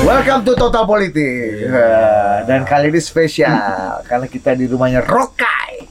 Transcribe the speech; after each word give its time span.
Welcome 0.00 0.42
to 0.42 0.52
Total 0.58 0.82
Politik. 0.82 1.70
Nah, 1.70 2.42
Dan 2.42 2.66
kali 2.66 2.90
ini 2.90 2.98
spesial 2.98 3.54
karena 4.10 4.26
kita 4.26 4.58
di 4.58 4.66
rumahnya 4.66 5.06
Rokai. 5.06 5.86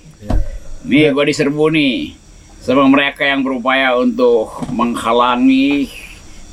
Nih 0.83 1.13
gue 1.13 1.23
diserbu 1.29 1.71
nih 1.71 2.17
sama 2.59 2.83
mereka 2.91 3.23
yang 3.23 3.45
berupaya 3.45 3.95
untuk 3.95 4.59
menghalangi 4.75 5.87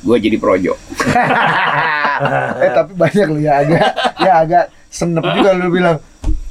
gue 0.05 0.17
jadi 0.21 0.37
projo. 0.39 0.79
eh 2.63 2.71
tapi 2.71 2.91
banyak 2.95 3.27
lu 3.27 3.39
ya 3.43 3.61
agak 3.61 3.85
ya 4.17 4.31
agak 4.41 4.63
senep 4.87 5.21
juga 5.21 5.53
lu 5.53 5.69
bilang 5.69 5.97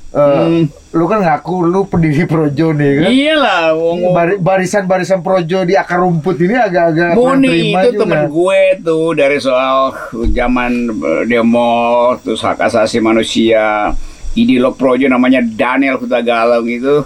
eh, 0.09 0.19
Hmm. 0.19 0.65
lu 0.93 1.05
kan 1.05 1.21
ngaku 1.21 1.57
lu 1.63 1.85
pendiri 1.85 2.25
projo 2.25 2.71
nih 2.71 2.91
kan. 2.97 3.09
Iyalah, 3.09 3.65
wong 3.73 3.99
Bari- 4.11 4.39
Barisan-barisan 4.39 5.21
projo 5.21 5.63
di 5.63 5.75
akar 5.75 5.99
rumput 5.99 6.39
ini 6.39 6.55
agak-agak 6.55 7.13
Muni 7.13 7.71
itu 7.71 7.89
juga. 7.91 8.01
temen 8.01 8.21
gue 8.27 8.61
tuh 8.81 9.13
dari 9.13 9.39
soal 9.39 9.93
zaman 10.31 10.73
eh, 10.89 11.23
demo 11.27 11.75
terus 12.19 12.41
hak 12.41 12.61
asasi 12.63 12.99
manusia 12.99 13.93
ideolog 14.33 14.75
projo 14.75 15.05
namanya 15.05 15.41
Daniel 15.41 15.97
Hutagalung 15.97 16.65
itu 16.67 17.05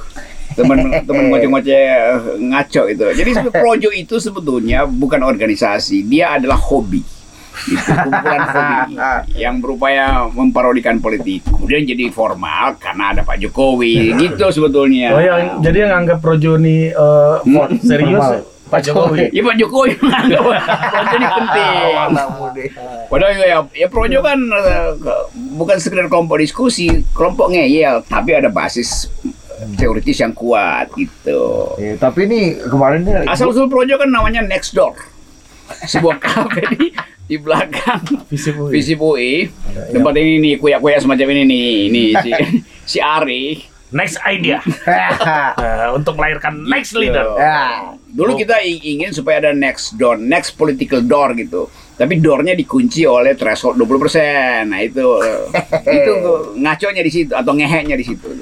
temen 0.52 0.78
temen 1.06 1.30
ngoceh-ngoceh 1.30 1.74
eh, 1.74 2.14
ngaco 2.42 2.82
itu 2.86 3.04
jadi 3.12 3.30
projo 3.48 3.88
itu 3.88 4.16
sebetulnya 4.16 4.82
bukan 4.84 5.20
organisasi 5.20 6.02
dia 6.04 6.32
adalah 6.32 6.58
hobi 6.60 7.02
itu 7.62 7.90
kumpulan 7.90 8.40
hobi 8.42 8.94
yang 9.34 9.58
berupaya 9.58 10.06
memparodikan 10.26 10.96
politik 10.96 11.44
kemudian 11.44 11.84
jadi 11.84 12.08
formal 12.08 12.76
karena 12.76 13.12
ada 13.12 13.22
Pak 13.22 13.36
Jokowi 13.38 14.16
gitu 14.16 14.48
sebetulnya 14.48 15.08
Oh 15.10 15.20
yang 15.20 15.60
jadi 15.60 15.84
yang 15.84 15.92
anggap 16.00 16.18
Projo 16.20 16.56
ini 16.56 16.88
eh, 16.88 17.36
Hmm. 17.40 17.76
serius 17.80 18.16
Normal. 18.16 18.46
Pak 18.70 18.86
Jokowi. 18.86 19.34
Ya 19.34 19.42
Pak 19.42 19.56
Jokowi 19.56 19.90
menganggap 19.98 20.42
projo 20.46 21.10
ini 21.10 21.26
penting. 21.42 21.74
Padahal 23.10 23.32
ya, 23.34 23.58
ya 23.74 23.86
projo 23.86 24.18
kan 24.22 24.38
eh, 24.38 24.90
bukan 25.58 25.76
sekedar 25.76 26.06
kelompok 26.06 26.38
diskusi, 26.38 26.86
kelompok 27.10 27.50
ngeyel, 27.50 28.06
tapi 28.06 28.30
ada 28.30 28.46
basis 28.46 29.10
teoritis 29.74 30.16
yang 30.16 30.30
kuat 30.30 30.86
gitu. 30.94 31.74
Eh, 31.76 31.98
tapi 31.98 32.24
ini 32.24 32.40
kemarin 32.62 33.02
Asal 33.26 33.50
usul 33.50 33.66
projo 33.66 33.98
kan 33.98 34.06
namanya 34.06 34.40
Next 34.40 34.70
Door. 34.70 34.94
Sebuah 35.82 36.16
kafe 36.16 36.62
di, 36.72 36.94
di 37.30 37.38
belakang 37.38 38.02
Visip 38.26 38.58
UI. 38.58 38.70
Visip 38.74 38.98
UI. 38.98 39.46
Tempat 39.94 40.14
ini 40.18 40.32
nih, 40.42 40.54
kuya-kuya 40.58 40.98
semacam 40.98 41.26
ini 41.30 41.42
nih, 41.46 41.66
ini 41.86 42.04
si, 42.18 42.30
si 42.96 42.98
Ari. 42.98 43.70
Next 43.90 44.22
idea 44.22 44.62
Eh, 45.58 45.88
untuk 45.90 46.14
melahirkan 46.14 46.62
next 46.62 46.94
leader. 46.94 47.26
ya. 47.34 47.90
Dulu 48.06 48.38
kita 48.38 48.62
ingin 48.62 49.10
supaya 49.10 49.42
ada 49.42 49.50
next 49.50 49.98
door, 49.98 50.14
next 50.14 50.54
political 50.54 51.02
door 51.02 51.34
gitu. 51.34 51.66
Tapi 52.00 52.16
doornya 52.16 52.56
dikunci 52.56 53.04
oleh 53.04 53.36
threshold 53.36 53.76
20%. 53.76 54.64
Nah 54.64 54.80
itu 54.80 55.04
itu 56.00 56.12
ngaconya 56.56 57.02
di 57.04 57.12
situ 57.12 57.32
atau 57.36 57.52
ngeheknya 57.52 57.96
di 58.00 58.06
situ. 58.08 58.28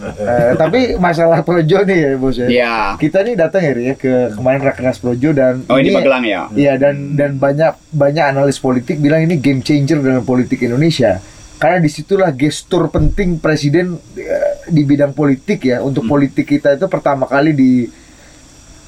Eh, 0.00 0.56
tapi 0.56 0.96
masalah 0.96 1.44
projo 1.44 1.84
nih 1.84 1.98
ya 2.00 2.10
bos 2.16 2.32
ya. 2.40 2.48
Ya. 2.48 2.76
Kita 2.96 3.20
nih 3.20 3.36
datang 3.36 3.60
ya 3.60 3.72
ya 3.76 3.94
ke 4.00 4.32
kemarin 4.32 4.64
Rakernas 4.64 4.96
Projo 4.96 5.36
dan 5.36 5.60
Oh 5.68 5.76
ini 5.76 5.92
Magelang 5.92 6.24
ya. 6.24 6.48
Iya 6.56 6.80
dan 6.80 7.20
dan 7.20 7.36
banyak 7.36 7.76
banyak 7.92 8.24
analis 8.32 8.56
politik 8.56 8.96
bilang 8.96 9.28
ini 9.28 9.36
game 9.36 9.60
changer 9.60 10.00
dalam 10.00 10.24
politik 10.24 10.64
Indonesia 10.64 11.20
karena 11.60 11.76
di 11.76 11.92
situlah 11.92 12.32
gestur 12.32 12.88
penting 12.88 13.36
presiden 13.36 14.00
eh, 14.16 14.64
di 14.72 14.88
bidang 14.88 15.12
politik 15.12 15.68
ya 15.68 15.84
untuk 15.84 16.08
Hmm. 16.08 16.16
politik 16.16 16.48
kita 16.48 16.80
itu 16.80 16.88
pertama 16.88 17.28
kali 17.28 17.52
ditampakkan 17.52 17.99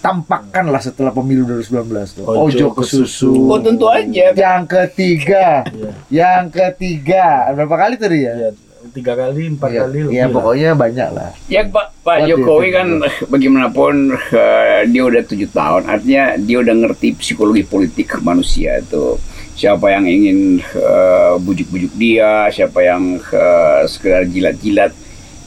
lah 0.02 0.82
setelah 0.82 1.14
pemilu 1.14 1.46
2019 1.46 2.18
tuh. 2.18 2.24
Ojo 2.26 2.42
ojo 2.50 2.66
ke 2.74 2.82
susu. 2.82 3.30
Oh 3.46 3.58
tentu 3.62 3.86
aja. 3.86 4.34
yang 4.34 4.66
ketiga. 4.66 5.62
Yang 6.10 6.44
ketiga. 6.50 7.54
Berapa 7.54 7.86
kali 7.86 7.94
tadi 7.94 8.26
ya? 8.26 8.34
Ya, 8.34 8.50
tiga 8.90 9.14
kali, 9.14 9.54
empat 9.54 9.68
Iya, 9.70 9.80
kali. 9.86 9.98
iya, 10.10 10.24
lah. 10.26 10.34
pokoknya 10.34 10.70
banyak 10.74 11.08
lah. 11.14 11.30
Ya 11.46 11.62
Pak, 11.62 11.86
Pak 12.02 12.16
Jokowi 12.26 12.68
kan 12.74 12.88
bagaimanapun 13.32 13.94
eh, 14.34 14.80
dia 14.90 15.02
udah 15.06 15.22
tujuh 15.22 15.48
tahun, 15.54 15.82
artinya 15.86 16.24
dia 16.36 16.56
udah 16.58 16.74
ngerti 16.82 17.14
psikologi 17.14 17.62
politik 17.62 18.10
manusia 18.20 18.82
itu. 18.82 19.16
Siapa 19.54 19.86
yang 19.94 20.04
ingin 20.10 20.58
eh, 20.60 21.34
bujuk-bujuk 21.38 21.94
dia, 21.94 22.50
siapa 22.50 22.82
yang 22.82 23.22
eh, 23.22 23.80
sekedar 23.86 24.26
jilat-jilat, 24.26 24.90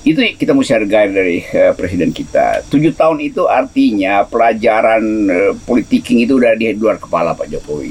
itu 0.05 0.21
kita 0.37 0.53
mesti 0.53 0.77
hargai 0.77 1.09
dari 1.09 1.37
eh, 1.41 1.73
presiden 1.73 2.13
kita. 2.13 2.61
Tujuh 2.69 2.93
tahun 2.93 3.25
itu 3.25 3.49
artinya 3.49 4.21
pelajaran 4.21 5.01
eh, 5.25 5.51
politiking 5.65 6.21
itu 6.21 6.37
udah 6.37 6.53
di 6.53 6.77
luar 6.77 7.01
kepala 7.01 7.33
Pak 7.33 7.49
Jokowi. 7.49 7.89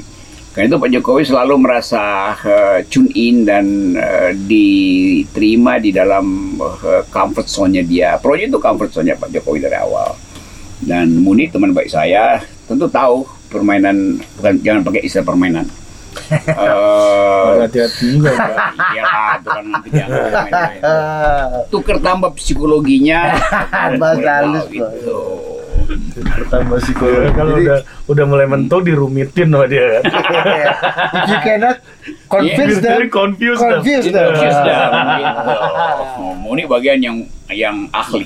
Karena 0.55 0.71
itu 0.71 0.79
Pak 0.79 0.91
Jokowi 0.95 1.27
selalu 1.27 1.55
merasa 1.59 2.31
eh, 2.39 2.87
tune 2.87 3.11
in 3.11 3.43
dan 3.43 3.91
eh, 3.99 4.31
diterima 4.31 5.75
di 5.83 5.91
dalam 5.91 6.55
eh, 6.55 7.03
comfort 7.11 7.51
zone-nya 7.51 7.83
dia. 7.83 8.15
Projo 8.15 8.47
itu 8.47 8.59
comfort 8.63 8.95
zone-nya 8.95 9.19
Pak 9.19 9.35
Jokowi 9.35 9.67
dari 9.67 9.75
awal. 9.75 10.15
Dan 10.79 11.19
Muni 11.19 11.51
teman 11.51 11.75
baik 11.75 11.91
saya 11.91 12.39
tentu 12.63 12.87
tahu 12.87 13.27
permainan 13.51 14.23
bukan 14.39 14.55
jangan 14.63 14.81
pakai 14.87 15.03
istilah 15.03 15.27
permainan. 15.27 15.67
Eh, 16.17 17.51
Hati-hati 17.61 18.05
juga. 18.11 18.31
Iyalah 18.87 19.29
itu 19.35 19.49
kan 19.49 19.65
nanti 19.65 19.89
jangan 19.89 20.19
main-main. 20.37 20.79
Tuker 21.67 21.97
tambah 21.99 22.31
psikologinya. 22.33 23.19
Bahasa 24.01 24.31
halus, 24.41 24.65
gitu. 24.67 25.17
pertama 26.25 26.81
psikologi 26.81 27.29
Kalau 27.29 27.53
Jadi, 27.53 27.63
udah 27.63 27.77
udah 28.07 28.25
mulai 28.25 28.47
mentok 28.47 28.81
dirumitin 28.81 29.47
sama 29.47 29.69
dia 29.69 29.85
kan. 29.93 30.03
you 31.23 31.37
cannot 31.39 31.77
convince 32.25 32.81
them 32.81 32.97
Jadi 32.97 33.07
confused 33.07 33.61
dah. 33.61 33.77
confuse 33.77 34.07
them 34.07 34.25
Confused 34.33 34.61
dah, 34.61 34.81
gitu. 35.13 35.53
Oh, 36.17 36.33
Muni 36.35 36.65
bagian 36.65 36.97
yang 36.99 37.17
yang 37.47 37.85
ahli 37.91 38.25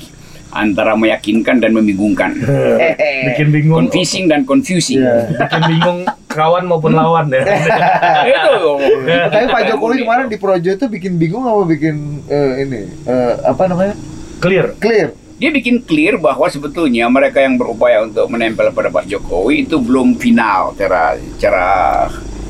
antara 0.50 0.98
meyakinkan 0.98 1.62
dan 1.62 1.72
membingungkan. 1.78 2.34
Bikin 3.34 3.48
bingung. 3.54 3.86
Confusing 3.86 4.26
dan 4.26 4.46
confusing. 4.46 5.02
Iya. 5.02 5.30
Bikin 5.46 5.62
bingung 5.70 6.00
kawan 6.30 6.66
maupun 6.66 6.94
lawan 6.94 7.30
ya. 7.30 7.42
Itu. 8.34 8.58
Tapi 9.06 9.46
Pak 9.50 9.62
Jokowi 9.74 10.06
kemarin 10.06 10.26
di 10.30 10.38
Projo 10.38 10.70
itu 10.70 10.86
bikin 10.86 11.18
bingung 11.18 11.46
apa 11.46 11.66
bikin 11.66 12.26
eh, 12.30 12.52
ini 12.66 12.82
eh, 13.10 13.34
apa 13.46 13.66
namanya 13.66 13.94
Clear. 14.40 14.78
clear. 14.80 15.12
Dia 15.40 15.50
bikin 15.56 15.84
clear 15.88 16.20
bahwa 16.20 16.48
sebetulnya 16.52 17.08
mereka 17.08 17.40
yang 17.40 17.56
berupaya 17.56 18.04
untuk 18.04 18.28
menempel 18.28 18.72
pada 18.76 18.92
Pak 18.92 19.08
Jokowi 19.08 19.68
itu 19.68 19.80
belum 19.80 20.20
final 20.20 20.76
cara 20.76 21.16
cara 21.40 21.68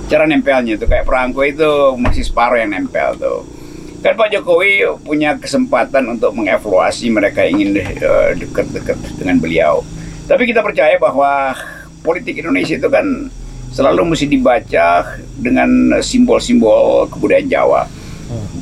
cara 0.10 0.24
nempelnya 0.26 0.74
itu 0.74 0.86
kayak 0.90 1.06
perangko 1.06 1.46
itu 1.46 1.70
masih 2.02 2.26
separuh 2.26 2.58
yang 2.58 2.74
nempel 2.74 3.14
tuh. 3.18 3.59
Kan 4.00 4.16
Pak 4.16 4.32
Jokowi 4.32 4.88
punya 5.04 5.36
kesempatan 5.36 6.08
untuk 6.16 6.32
mengevaluasi 6.32 7.12
mereka 7.12 7.44
ingin 7.44 7.76
eh, 7.76 8.32
dekat-dekat 8.40 8.96
dengan 9.20 9.44
beliau. 9.44 9.84
Tapi 10.24 10.48
kita 10.48 10.64
percaya 10.64 10.96
bahwa 10.96 11.58
politik 12.00 12.40
Indonesia 12.40 12.80
itu 12.80 12.88
kan 12.88 13.28
selalu 13.76 14.16
mesti 14.16 14.26
dibaca 14.30 15.20
dengan 15.36 16.00
simbol-simbol 16.00 17.10
kebudayaan 17.12 17.50
Jawa. 17.50 17.82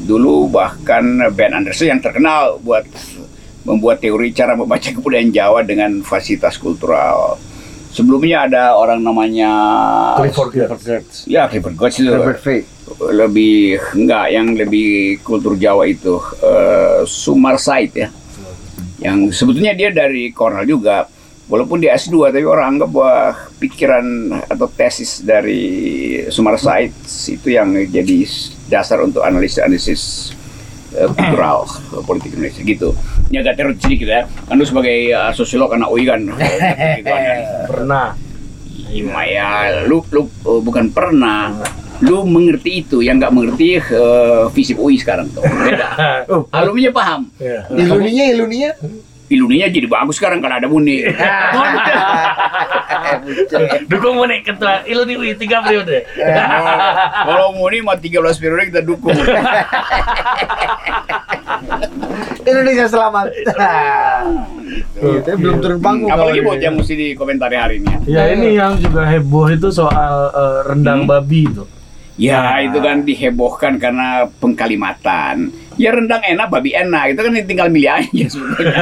Dulu 0.07 0.47
bahkan 0.47 1.03
Ben 1.35 1.51
Anderson 1.51 1.91
yang 1.91 1.99
terkenal 1.99 2.57
buat 2.63 2.87
membuat 3.67 3.99
teori 3.99 4.31
cara 4.31 4.55
membaca 4.55 4.87
kebudayaan 4.87 5.29
Jawa 5.35 5.59
dengan 5.67 5.99
fasilitas 6.01 6.55
kultural. 6.55 7.35
Sebelumnya 7.91 8.47
ada 8.47 8.63
orang 8.79 9.03
namanya 9.03 9.51
Clifford 10.23 10.55
Geertz. 10.55 11.27
ya 11.27 11.51
Clifford 11.51 11.75
Geertz 11.75 11.99
itu 11.99 12.09
Herbert 12.09 12.39
Fay. 12.39 12.76
Lebih 13.11 13.79
enggak 13.95 14.25
yang 14.31 14.47
lebih 14.55 15.19
kultur 15.21 15.59
Jawa 15.59 15.87
itu 15.87 16.19
eh, 16.39 17.03
Sumar 17.03 17.59
Said 17.59 17.91
ya. 17.93 18.09
Yang 18.97 19.37
sebetulnya 19.37 19.77
dia 19.77 19.89
dari 19.93 20.31
Cornell 20.33 20.67
juga. 20.67 21.05
Walaupun 21.47 21.79
dia 21.79 21.95
S2 21.95 22.27
tapi 22.35 22.43
orang 22.43 22.75
anggap 22.75 22.91
bahwa 22.91 23.31
pikiran 23.55 24.05
atau 24.51 24.67
tesis 24.67 25.23
dari 25.23 25.63
Sumar 26.27 26.59
Said 26.59 26.91
itu 27.31 27.47
yang 27.47 27.71
jadi 27.87 28.27
dasar 28.67 28.99
untuk 28.99 29.23
analisis-analisis 29.23 30.35
kultural 30.91 31.67
eh, 31.67 32.03
politik 32.03 32.33
Indonesia 32.35 32.61
gitu. 32.63 32.89
Ini 33.29 33.43
agak 33.43 33.55
terus 33.59 33.75
sedikit 33.79 34.07
ya. 34.07 34.21
Kan 34.27 34.55
lu 34.57 34.65
sebagai 34.65 34.97
eh, 35.11 35.31
sosiolog 35.35 35.75
anak 35.75 35.89
UI 35.91 36.03
kan. 36.07 36.21
Pernah. 37.71 38.15
Iya, 38.87 39.19
ya, 39.27 39.49
lu 39.83 39.99
lu 40.15 40.31
uh, 40.47 40.63
bukan 40.63 40.87
pernah. 40.95 41.51
Lu 41.99 42.23
mengerti 42.23 42.79
itu, 42.79 42.99
yang 42.99 43.17
nggak 43.17 43.31
mengerti 43.31 43.77
uh, 43.89 44.47
fisip 44.49 44.75
UI 44.75 44.95
sekarang 44.95 45.27
tuh. 45.29 45.41
Beda. 45.41 45.87
Oh, 46.27 46.43
Alumninya 46.51 46.91
paham. 46.91 47.21
Ya. 47.37 47.63
iluninya 47.71 48.23
iluninya. 48.27 48.71
Iluninya 49.27 49.67
jadi 49.67 49.85
bagus 49.85 50.15
sekarang 50.15 50.39
kalau 50.39 50.55
ada 50.55 50.67
Muni. 50.67 51.03
Dukung 53.87 54.15
Muni 54.15 54.39
ketua 54.39 54.83
Iluni 54.83 55.13
UI 55.15 55.31
tiga 55.35 55.59
periode. 55.59 56.03
Kalau 57.23 57.51
Muni 57.51 57.79
mah 57.79 57.95
13 57.95 58.19
periode 58.37 58.63
kita 58.67 58.81
dukung. 58.81 59.13
Indonesia 62.41 62.85
selamat. 62.87 63.25
Iya, 64.97 65.17
tapi 65.21 65.37
belum 65.37 65.55
turun 65.59 65.79
panggung. 65.79 66.09
Apalagi 66.09 66.39
buat 66.41 66.59
yang 66.59 66.75
mesti 66.75 66.93
dikomentari 66.95 67.55
hari 67.55 67.73
ini. 67.79 67.89
Ya 68.05 68.27
ini 68.29 68.55
yang 68.55 68.75
juga 68.77 69.05
heboh 69.05 69.47
itu 69.49 69.67
soal 69.69 70.29
eh, 70.29 70.57
rendang 70.65 70.99
Hmm. 70.99 71.09
babi 71.09 71.45
itu. 71.45 71.63
Ya 72.17 72.57
itu 72.65 72.81
kan 72.81 73.05
dihebohkan 73.05 73.77
karena 73.77 74.25
pengkalimatan. 74.41 75.53
Ya 75.77 75.93
rendang 75.93 76.25
enak, 76.25 76.49
babi 76.49 76.73
enak. 76.73 77.13
Itu 77.13 77.21
kan 77.21 77.33
tinggal 77.45 77.69
milih 77.69 77.93
aja 77.93 78.25
sebetulnya. 78.33 78.81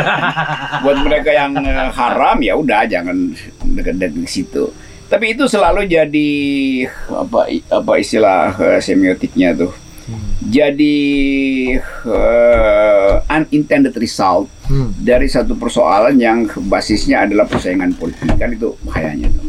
Buat 0.79 0.97
mereka 1.03 1.35
yang 1.35 1.51
eh, 1.59 1.91
haram 1.91 2.39
ya 2.39 2.55
udah 2.55 2.87
jangan 2.87 3.35
dekat-dekat 3.75 4.15
di 4.15 4.29
situ. 4.31 4.71
Tapi 5.05 5.37
itu 5.37 5.45
selalu 5.45 5.85
jadi 5.85 6.31
apa 7.11 7.51
apa 7.69 7.91
istilah 7.99 8.55
eh, 8.55 8.79
semiotiknya 8.79 9.51
tuh. 9.51 9.75
Jadi 10.45 10.95
eh, 12.07 13.13
unintended 13.27 13.95
result 13.99 14.47
Hmm. 14.65 14.89
dari 14.97 15.29
satu 15.29 15.53
persoalan 15.53 16.17
yang 16.17 16.49
basisnya 16.65 17.21
adalah 17.29 17.45
persaingan 17.45 17.93
politik 17.93 18.33
kan 18.33 18.49
itu 18.49 18.73
bahayanya 18.81 19.29
tuh. 19.29 19.44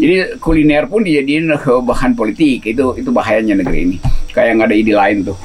Jadi 0.00 0.40
kuliner 0.40 0.88
pun 0.88 1.04
dijadiin 1.04 1.52
bahan 1.84 2.16
politik 2.16 2.64
itu 2.64 2.84
itu 2.96 3.10
bahayanya 3.12 3.60
negeri 3.60 3.78
ini. 3.84 3.96
Kayak 4.32 4.56
nggak 4.56 4.68
ada 4.72 4.76
ide 4.76 4.94
lain 4.96 5.18
tuh. 5.28 5.36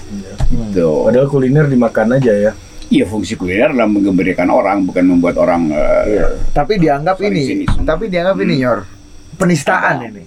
Tuh. 0.72 1.12
Padahal 1.12 1.28
kuliner 1.28 1.68
dimakan 1.68 2.16
aja 2.16 2.32
ya. 2.32 2.52
Iya 2.86 3.04
fungsi 3.10 3.36
kuliner 3.36 3.74
adalah 3.74 3.90
mengembirakan 3.90 4.48
orang 4.48 4.86
bukan 4.86 5.04
membuat 5.10 5.36
orang 5.42 5.74
eh, 5.74 6.38
Tapi 6.54 6.78
dianggap 6.78 7.18
ini, 7.18 7.42
sini 7.42 7.66
semua. 7.66 7.98
tapi 7.98 8.14
dianggap 8.14 8.38
ini 8.46 8.54
nyor 8.62 8.80
penistaan 9.36 9.96
Apa? 10.06 10.10
ini. 10.14 10.24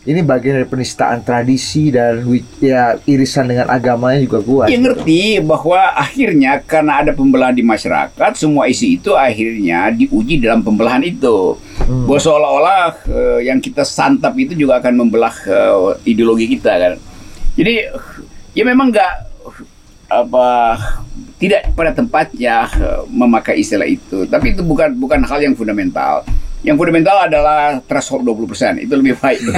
Ini 0.00 0.24
bagian 0.24 0.56
dari 0.56 0.64
penistaan 0.64 1.20
tradisi 1.20 1.92
dan 1.92 2.24
ya 2.56 2.96
irisan 3.04 3.52
dengan 3.52 3.68
agamanya 3.68 4.24
juga 4.24 4.40
kuat. 4.40 4.72
Ya 4.72 4.80
ngerti 4.80 5.44
bahwa 5.44 5.92
akhirnya 5.92 6.56
karena 6.64 7.04
ada 7.04 7.12
pembelahan 7.12 7.52
di 7.52 7.60
masyarakat, 7.60 8.32
semua 8.32 8.64
isi 8.64 8.96
itu 8.96 9.12
akhirnya 9.12 9.92
diuji 9.92 10.40
dalam 10.40 10.64
pembelahan 10.64 11.04
itu. 11.04 11.60
Hmm. 11.90 12.06
Bahwa 12.06 12.20
seolah-olah 12.22 12.82
eh, 13.10 13.50
yang 13.50 13.58
kita 13.58 13.82
santap 13.82 14.38
itu 14.38 14.54
juga 14.54 14.78
akan 14.78 14.94
membelah 14.94 15.34
eh, 15.42 16.06
ideologi 16.06 16.46
kita 16.46 16.70
kan. 16.70 16.94
Jadi 17.58 17.90
ya 18.54 18.62
memang 18.62 18.94
nggak 18.94 19.14
apa 20.10 20.78
tidak 21.42 21.74
pada 21.74 21.90
tempatnya 21.90 22.70
eh, 22.78 23.02
memakai 23.10 23.58
istilah 23.58 23.90
itu. 23.90 24.22
Tapi 24.30 24.54
itu 24.54 24.62
bukan 24.62 24.94
bukan 24.94 25.26
hal 25.26 25.42
yang 25.42 25.58
fundamental. 25.58 26.22
Yang 26.62 26.78
fundamental 26.78 27.26
adalah 27.26 27.82
threshold 27.82 28.22
20%. 28.22 28.86
Itu 28.86 28.94
lebih 28.94 29.18
baik. 29.18 29.40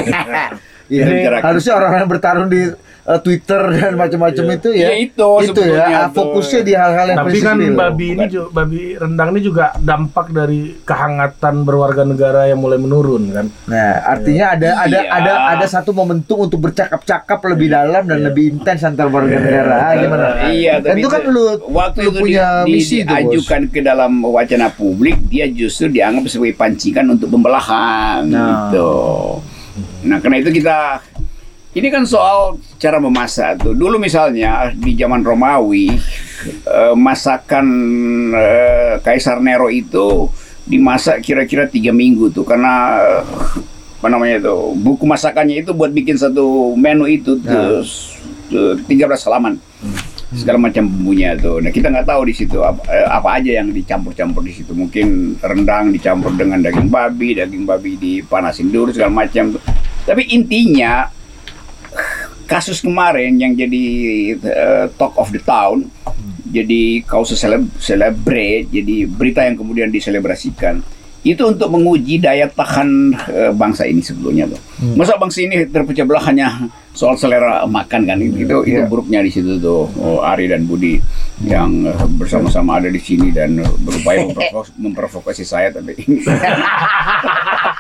Iya, 0.93 1.09
Bicarakan. 1.09 1.47
harusnya 1.49 1.73
orang 1.73 1.93
yang 2.05 2.09
bertarung 2.11 2.49
di 2.53 2.69
uh, 3.05 3.19
Twitter 3.19 3.63
dan 3.73 3.95
macam-macam 3.95 4.45
itu 4.53 4.69
ya. 4.73 4.89
Ya, 4.89 4.93
itu 4.97 5.29
sebetulnya 5.43 5.85
ya, 5.85 6.01
tuh. 6.07 6.15
fokusnya 6.15 6.61
di 6.61 6.73
hal-hal 6.73 7.07
yang 7.09 7.19
Tapi 7.21 7.39
kan 7.39 7.57
babi 7.73 8.07
ini 8.13 8.25
juga, 8.27 8.49
babi 8.53 8.81
rendang 8.95 9.29
ini 9.31 9.41
juga 9.41 9.65
dampak 9.77 10.27
dari 10.31 10.61
kehangatan 10.83 11.55
berwarga 11.63 12.03
negara 12.03 12.47
yang 12.47 12.59
mulai 12.59 12.77
menurun 12.77 13.23
kan. 13.31 13.47
Nah, 13.67 13.89
artinya 14.07 14.47
ada 14.53 14.69
ada 14.81 14.99
Iya. 14.99 15.11
ada 15.11 15.33
ada 15.53 15.67
satu 15.67 15.91
momentum 15.91 16.45
untuk 16.45 16.59
bercakap-cakap 16.61 17.39
lebih 17.49 17.69
dalam 17.69 18.03
dan 18.05 18.23
lebih 18.23 18.53
intens 18.53 18.83
antar 18.83 19.09
warga 19.09 19.35
negara. 19.35 19.77
Ah, 19.83 19.93
gimana? 19.95 20.27
Iya, 20.49 20.79
tapi 20.79 21.01
itu 21.01 21.09
kan 21.09 21.23
lu 21.25 21.45
waktu 21.69 21.99
lu 22.03 22.11
itu 22.11 22.21
punya 22.21 22.47
di, 22.63 22.67
di- 22.67 22.73
misi 22.77 22.97
Bos. 23.01 23.09
diajukan 23.09 23.63
ke 23.69 23.81
dalam 23.81 24.13
wacana 24.23 24.69
publik, 24.69 25.19
dia 25.27 25.47
justru 25.47 25.89
dianggap 25.89 26.29
sebagai 26.29 26.55
pancingan 26.55 27.07
untuk 27.11 27.29
pembelahan 27.29 28.23
Nah. 28.25 28.71
gitu. 28.71 28.91
Nah, 30.05 30.19
karena 30.19 30.37
itu 30.39 30.51
kita 30.53 31.01
ini 31.73 31.89
kan 31.89 32.05
soal 32.05 32.61
cara 32.77 33.01
memasak 33.01 33.65
tuh. 33.65 33.73
Dulu 33.73 33.97
misalnya 33.97 34.69
di 34.77 34.93
zaman 34.93 35.25
Romawi 35.25 35.97
eh, 36.69 36.95
masakan 36.97 37.67
eh, 38.37 38.95
Kaisar 39.01 39.41
Nero 39.41 39.73
itu 39.73 40.29
dimasak 40.69 41.25
kira-kira 41.25 41.67
tiga 41.67 41.91
minggu 41.91 42.31
tuh 42.31 42.45
karena 42.45 43.01
eh, 43.01 43.23
apa 44.03 44.09
namanya 44.11 44.51
tuh 44.51 44.75
buku 44.77 45.07
masakannya 45.07 45.63
itu 45.63 45.71
buat 45.73 45.95
bikin 45.95 46.19
satu 46.19 46.75
menu 46.75 47.07
itu 47.07 47.39
tuh 47.39 47.87
tuh, 48.51 48.75
13 48.75 48.99
halaman 49.31 49.55
segala 50.35 50.59
macam 50.61 50.85
bumbunya 50.85 51.37
tuh. 51.41 51.61
Nah 51.63 51.73
kita 51.73 51.89
nggak 51.89 52.09
tahu 52.09 52.29
di 52.29 52.35
situ 52.37 52.61
apa, 52.61 52.85
apa 53.09 53.41
aja 53.41 53.63
yang 53.63 53.73
dicampur-campur 53.73 54.45
di 54.45 54.53
situ. 54.53 54.73
Mungkin 54.77 55.39
rendang 55.41 55.93
dicampur 55.93 56.37
dengan 56.37 56.61
daging 56.61 56.89
babi, 56.89 57.37
daging 57.37 57.65
babi 57.65 57.97
dipanasin 57.97 58.69
dulu 58.69 58.93
segala 58.93 59.25
macam. 59.25 59.57
Tapi 60.03 60.35
intinya 60.35 61.07
kasus 62.53 62.79
kemarin 62.79 63.33
yang 63.35 63.53
jadi 63.53 63.85
eh, 64.37 64.85
talk 64.93 65.17
of 65.17 65.29
the 65.29 65.41
town, 65.41 65.89
jadi 66.47 66.83
kausus 67.03 67.37
seleb 67.37 67.65
celebrate, 67.77 68.69
jadi 68.69 69.05
berita 69.07 69.41
yang 69.41 69.57
kemudian 69.57 69.89
diselebrasikan. 69.89 70.85
Itu 71.23 71.47
untuk 71.47 71.71
menguji 71.71 72.19
daya 72.19 72.47
tahan 72.47 72.89
eh, 73.31 73.53
bangsa 73.53 73.87
ini 73.87 74.03
sebelumnya 74.03 74.51
tuh. 74.51 74.59
Masa 74.93 75.15
bangsa 75.15 75.39
ini 75.41 75.65
terpecah 75.65 76.03
belah 76.03 76.27
hanya 76.27 76.67
soal 76.93 77.15
selera 77.15 77.63
makan 77.65 78.05
kan 78.05 78.19
itu 78.19 78.43
itu, 78.43 78.57
itu 78.69 78.77
Iya. 78.77 78.85
buruknya 78.85 79.25
di 79.25 79.33
situ 79.33 79.57
tuh 79.57 79.89
oh, 79.97 80.21
Ari 80.21 80.45
dan 80.45 80.67
Budi 80.67 81.01
yang 81.41 81.87
eh, 81.87 81.97
bersama-sama 82.13 82.77
ada 82.77 82.91
di 82.91 82.99
sini 82.99 83.31
dan 83.31 83.55
berupaya 83.81 84.19
memprovok- 84.29 84.77
memprovokasi 84.77 85.41
saya 85.41 85.73
tapi 85.73 85.97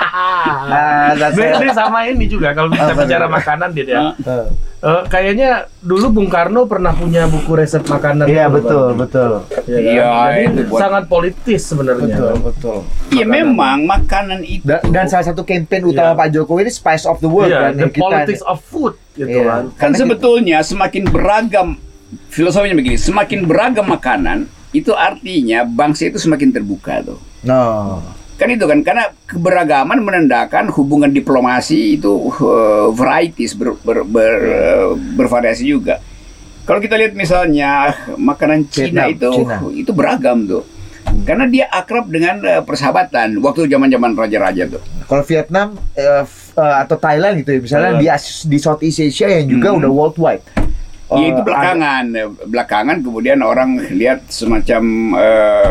Ah, 0.52 1.10
that's 1.12 1.34
Ini, 1.34 1.69
sama 1.70 2.04
ini 2.04 2.25
juga 2.26 2.52
kalau 2.52 2.69
kita 2.69 2.93
bicara 2.93 3.26
makanan 3.26 3.69
dia 3.70 3.84
ya. 3.84 4.00
Eh, 4.82 5.02
kayaknya 5.06 5.50
dulu 5.78 6.10
Bung 6.10 6.26
Karno 6.26 6.66
pernah 6.66 6.90
punya 6.90 7.25
buku 7.25 7.54
resep 7.54 7.81
makanan. 7.82 8.26
Iya 8.26 8.50
betul 8.50 8.93
Bang. 8.93 9.06
betul. 9.06 9.31
Iya? 9.64 9.78
Iya, 9.78 10.10
Jadi 10.10 10.43
itu 10.43 10.62
buat- 10.66 10.81
sangat 10.81 11.02
politis 11.06 11.60
sebenarnya. 11.64 12.02
Betul 12.10 12.32
betul. 12.43 12.78
ya 13.10 13.22
memang 13.25 13.78
makanan 13.84 14.43
itu 14.43 14.64
Dan, 14.64 14.82
dan 14.88 15.04
salah 15.06 15.22
satu 15.25 15.43
campaign 15.43 15.87
utama 15.87 16.12
Iya. 16.12 16.19
Pak 16.19 16.28
Jokowi 16.32 16.60
ini 16.62 16.72
Spice 16.72 17.04
of 17.04 17.19
the 17.19 17.28
World 17.28 17.49
Iya, 17.49 17.60
kan 17.62 17.72
the 17.76 17.88
kita 17.88 18.02
politics 18.02 18.43
of 18.43 18.58
food 18.60 18.99
gitu 19.12 19.31
Iya. 19.31 19.44
kan. 19.44 19.62
kan 19.70 19.78
Karena 19.78 19.96
sebetulnya 19.96 20.58
semakin 20.60 21.02
beragam 21.06 21.69
filosofinya 22.28 22.75
begini 22.75 22.96
semakin 22.96 23.40
beragam 23.43 23.87
makanan 23.87 24.38
itu 24.70 24.90
artinya 24.90 25.62
bangsa 25.62 26.08
itu 26.08 26.19
semakin 26.19 26.50
terbuka 26.50 27.00
tuh 27.02 27.20
No. 27.43 28.02
Kan 28.43 28.50
itu 28.50 28.67
kan 28.67 28.83
karena 28.83 29.05
keberagaman 29.23 30.03
menandakan 30.03 30.67
hubungan 30.75 31.09
diplomasi 31.09 31.94
itu 31.94 32.11
uh, 32.35 32.91
varieties 32.91 33.55
ber, 33.55 33.79
ber- 33.79 34.03
ber- 34.03 34.43
uh, 34.43 34.89
bervariasi 35.15 35.62
juga 35.65 36.03
kalau 36.62 36.79
kita 36.79 36.99
lihat 36.99 37.15
misalnya 37.15 37.91
makanan 38.15 38.67
Cina 38.67 39.06
Vietnam, 39.06 39.15
itu 39.15 39.31
Cina. 39.39 39.56
itu 39.73 39.91
beragam 39.94 40.43
tuh 40.43 40.67
karena 41.23 41.47
dia 41.47 41.67
akrab 41.69 42.11
dengan 42.11 42.43
uh, 42.43 42.62
persahabatan 42.62 43.39
waktu 43.39 43.71
zaman-zaman 43.71 44.11
raja-raja 44.12 44.67
tuh 44.67 44.83
Kalau 45.03 45.23
Vietnam 45.23 45.77
f- 45.95 46.50
eh, 46.53 46.76
atau 46.78 46.97
Thailand 46.97 47.37
gitu 47.37 47.52
ya, 47.52 47.61
misalnya 47.61 47.93
di 47.95 48.07
As- 48.09 48.49
di 48.49 48.57
Southeast 48.57 48.97
Asia 48.99 49.28
yang 49.28 49.45
juga 49.47 49.69
Hmm. 49.71 49.78
udah 49.85 49.90
worldwide. 49.93 50.45
Ya 51.12 51.26
itu 51.28 51.40
belakangan, 51.45 52.05
belakangan 52.49 52.97
kemudian 53.05 53.45
orang 53.45 53.76
lihat 53.93 54.25
semacam 54.26 54.83
eh, 55.12 55.69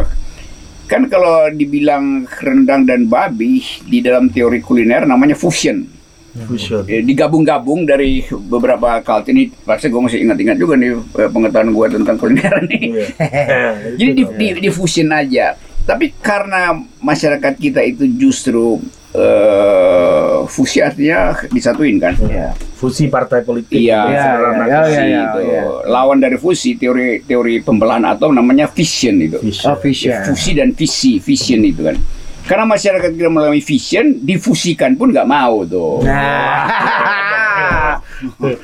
kan 0.91 1.07
kalau 1.07 1.47
dibilang 1.55 2.27
rendang 2.43 2.83
dan 2.83 3.07
babi 3.07 3.63
di 3.87 4.03
dalam 4.03 4.27
teori 4.27 4.59
kuliner 4.59 5.07
namanya 5.07 5.39
fusion. 5.39 5.87
Fusion. 6.31 6.83
Ya, 6.83 6.99
digabung-gabung 6.99 7.87
dari 7.87 8.27
beberapa 8.51 8.99
culture 8.99 9.31
ini 9.31 9.55
pasti 9.63 9.87
gue 9.87 10.01
masih 10.03 10.19
ingat-ingat 10.27 10.59
juga 10.59 10.75
nih 10.75 10.99
eh, 10.99 11.29
pengetahuan 11.31 11.71
gue 11.71 11.87
tentang 11.95 12.17
kuliner 12.19 12.55
nih. 12.67 12.83
Iya. 12.91 13.05
Eh, 13.31 13.71
Jadi 13.95 14.11
di, 14.11 14.23
di, 14.35 14.47
di 14.67 14.69
fusion 14.71 15.15
aja. 15.15 15.55
Tapi 15.87 16.11
karena 16.19 16.75
masyarakat 16.99 17.55
kita 17.55 17.79
itu 17.87 18.03
justru 18.19 18.83
eh, 19.13 20.37
fusi 20.47 20.79
artinya 20.79 21.19
disatuin 21.47 21.97
kan. 21.97 22.13
Iya. 22.17 22.51
fusi 22.81 23.05
partai 23.07 23.45
politik. 23.45 23.77
Iya, 23.77 24.09
Iya, 24.09 24.25
iya, 24.41 24.79
fusi 24.81 24.97
iya, 24.97 25.03
iya, 25.05 25.21
itu. 25.21 25.39
iya. 25.45 25.61
Lawan 25.85 26.17
dari 26.17 26.33
fusi 26.35 26.73
teori 26.73 27.21
teori 27.21 27.61
pembelahan 27.61 28.01
atom 28.03 28.33
namanya 28.33 28.65
fission 28.65 29.21
itu. 29.21 29.37
Fusion. 29.37 29.69
Oh, 29.69 29.77
vision. 29.77 30.09
Ya, 30.11 30.25
fusi 30.25 30.51
dan 30.51 30.73
visi, 30.73 31.21
vision 31.21 31.61
itu 31.61 31.85
kan. 31.85 31.93
Karena 32.41 32.65
masyarakat 32.65 33.13
kita 33.13 33.29
melalui 33.29 33.61
vision, 33.61 34.17
difusikan 34.17 34.97
pun 34.97 35.13
nggak 35.13 35.29
mau 35.29 35.61
tuh. 35.63 36.01
Nah. 36.01 36.65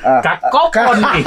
Ah, 0.06 0.22
Kakopon 0.22 1.02
nih. 1.02 1.22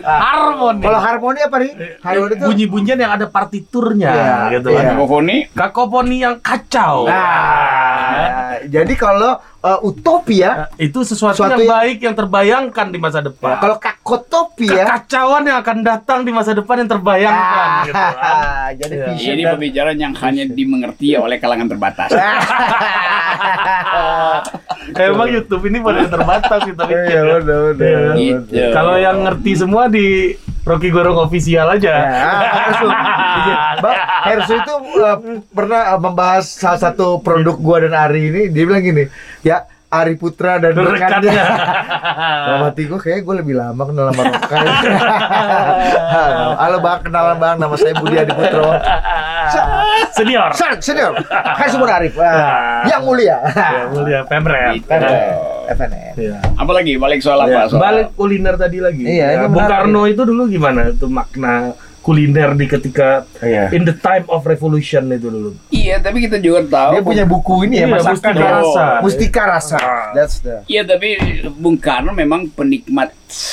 Harmoni. 0.00 0.80
Kalau 0.80 1.00
harmoni 1.00 1.40
apa 1.40 1.56
nih? 1.58 1.72
Harmoni 2.00 2.32
itu 2.32 2.44
bunyi-bunyian 2.44 2.98
yang 2.98 3.12
ada 3.12 3.26
partiturnya 3.26 4.10
Iya, 4.10 4.36
gitu 4.54 4.68
iya. 4.70 4.78
kan. 4.80 4.94
Kakofoni, 4.94 5.36
Kakoponi 5.50 6.16
yang 6.20 6.36
kacau. 6.38 7.06
Nah, 7.06 8.58
jadi 8.64 8.92
kalau 8.94 9.32
uh, 9.60 9.78
utopia, 9.82 10.68
Eh, 10.72 10.86
itu 10.86 11.02
sesuatu, 11.02 11.36
Suatu 11.36 11.56
yang 11.56 11.60
yang- 11.60 11.72
baik 11.72 11.98
yang 12.02 12.14
terbayangkan 12.14 12.86
di 12.88 12.98
masa 12.98 13.20
depan. 13.20 13.56
kalau 13.58 13.76
kakotopia, 13.76 14.84
kekacauan 14.84 15.42
yang 15.44 15.58
akan 15.58 15.78
datang 15.80 16.20
di 16.20 16.30
masa 16.30 16.52
depan 16.52 16.76
yang 16.78 16.90
terbayangkan 16.90 17.68
gitu 17.84 17.94
kan. 17.94 18.14
ah, 18.16 18.68
jadi 18.80 18.94
Iya. 18.94 19.06
vision 19.08 19.34
ini 19.34 19.42
dan 19.42 19.52
pembicaraan 19.54 19.98
yang 19.98 20.14
hanya 20.16 20.44
dimengerti 20.46 21.14
oleh 21.14 21.36
kalangan 21.38 21.66
terbatas. 21.66 22.10
Emang 24.96 25.28
YouTube 25.28 25.64
ini 25.66 25.78
pada 25.78 26.06
terbatas 26.06 26.60
kita 26.64 26.82
Iya, 26.84 26.94
pikir. 26.96 27.22
benar, 27.22 27.40
benar, 27.74 28.14
Gitu. 28.16 28.50
benar. 28.50 28.72
Kalau 28.72 28.94
yang 28.96 29.16
ngerti 29.22 29.52
semua 29.54 29.84
di 29.86 30.06
Rocky 30.60 30.88
Gorong 30.88 31.18
official 31.18 31.66
aja. 31.70 31.92
Ya, 31.92 32.30
Hersu. 32.52 32.86
Bang, 33.80 33.96
Hersu 34.28 34.54
itu 34.54 34.74
uh, 35.00 35.16
pernah 35.50 35.96
uh, 35.96 36.00
membahas 36.00 36.44
salah 36.44 36.78
satu 36.78 37.18
produk 37.18 37.56
gua 37.56 37.76
dan 37.82 37.96
Ari 37.96 38.28
ini. 38.28 38.42
Dia 38.52 38.64
bilang 38.68 38.84
gini, 38.84 39.08
ya 39.40 39.64
Ari 39.90 40.14
Putra 40.14 40.62
dan 40.62 40.70
rekannya. 40.70 41.34
Dalam 42.46 42.62
hati 42.62 42.86
gue 42.86 42.94
kayak 42.94 43.26
gue 43.26 43.34
lebih 43.42 43.58
lama 43.58 43.82
kenal 43.82 44.14
sama 44.14 44.22
Roka. 44.22 44.54
Halo 46.62 46.78
bang, 46.78 46.98
kenalan 47.02 47.36
bang, 47.42 47.56
nama 47.58 47.74
saya 47.74 47.98
Budi 47.98 48.14
Adi 48.14 48.30
Putro. 48.30 48.70
Senior. 50.14 50.54
San, 50.54 50.78
senior. 50.78 51.18
Hai 51.26 51.66
Sumur 51.66 51.90
Arif. 51.90 52.14
Ah, 52.22 52.86
yang 52.86 53.02
mulia. 53.02 53.42
Ya, 53.50 53.90
mulia 53.90 54.20
Pemret. 54.30 54.78
FNN. 55.74 56.14
Iya. 56.14 56.38
Apalagi 56.54 56.94
balik 56.94 57.18
soal 57.18 57.50
Ya, 57.50 57.66
apa? 57.66 57.74
Soal 57.74 57.82
balik 57.82 58.08
kuliner 58.14 58.54
tadi 58.54 58.78
lagi. 58.78 59.02
Iya, 59.02 59.42
Ya, 59.42 59.50
Bung. 59.50 59.66
Karno 59.66 60.06
itu 60.06 60.22
dulu 60.22 60.46
gimana? 60.46 60.94
Itu 60.94 61.10
makna 61.10 61.74
kuliner 62.00 62.52
di 62.52 62.64
ketika 62.64 63.28
Iya. 63.38 63.68
in 63.70 63.84
the 63.84 63.92
time 63.92 64.24
of 64.26 64.42
revolution 64.42 65.04
itu 65.08 65.28
dulu. 65.28 65.50
Iya, 65.68 65.98
tapi 65.98 66.24
kita 66.24 66.36
juga 66.36 66.64
tahu. 66.64 66.92
Dia 66.96 67.02
punya 67.02 67.24
buku 67.24 67.54
ini 67.64 67.76
ya, 67.76 67.84
Iya, 67.84 67.92
masakan 67.92 68.12
Mustika 68.16 68.40
ya. 68.40 68.50
Rasa. 68.50 68.84
Mustika 68.98 69.42
Rasa. 69.46 69.76
Ah. 69.76 70.08
That's 70.10 70.36
the. 70.38 70.64
Iya, 70.64 70.82
tapi 70.82 71.08
Bung 71.52 71.76
Karno 71.76 72.10
memang 72.10 72.48
penikmat 72.48 73.12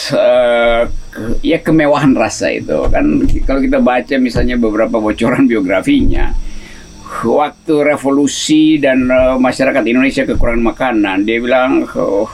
eh, 0.10 0.82
ke- 0.88 1.38
ya 1.42 1.60
kemewahan 1.60 2.12
rasa 2.14 2.50
itu. 2.50 2.88
Kan 2.88 3.06
kalau 3.44 3.60
kita 3.60 3.78
baca 3.78 4.16
misalnya 4.18 4.56
beberapa 4.56 4.96
bocoran 4.96 5.44
biografinya, 5.44 6.32
waktu 7.20 7.74
revolusi 7.86 8.78
dan 8.78 9.06
eh, 9.06 9.36
masyarakat 9.36 9.84
Indonesia 9.84 10.24
kekurangan 10.24 10.64
makanan, 10.66 11.18
dia 11.24 11.38
bilang 11.38 11.84
"Oh, 11.94 12.32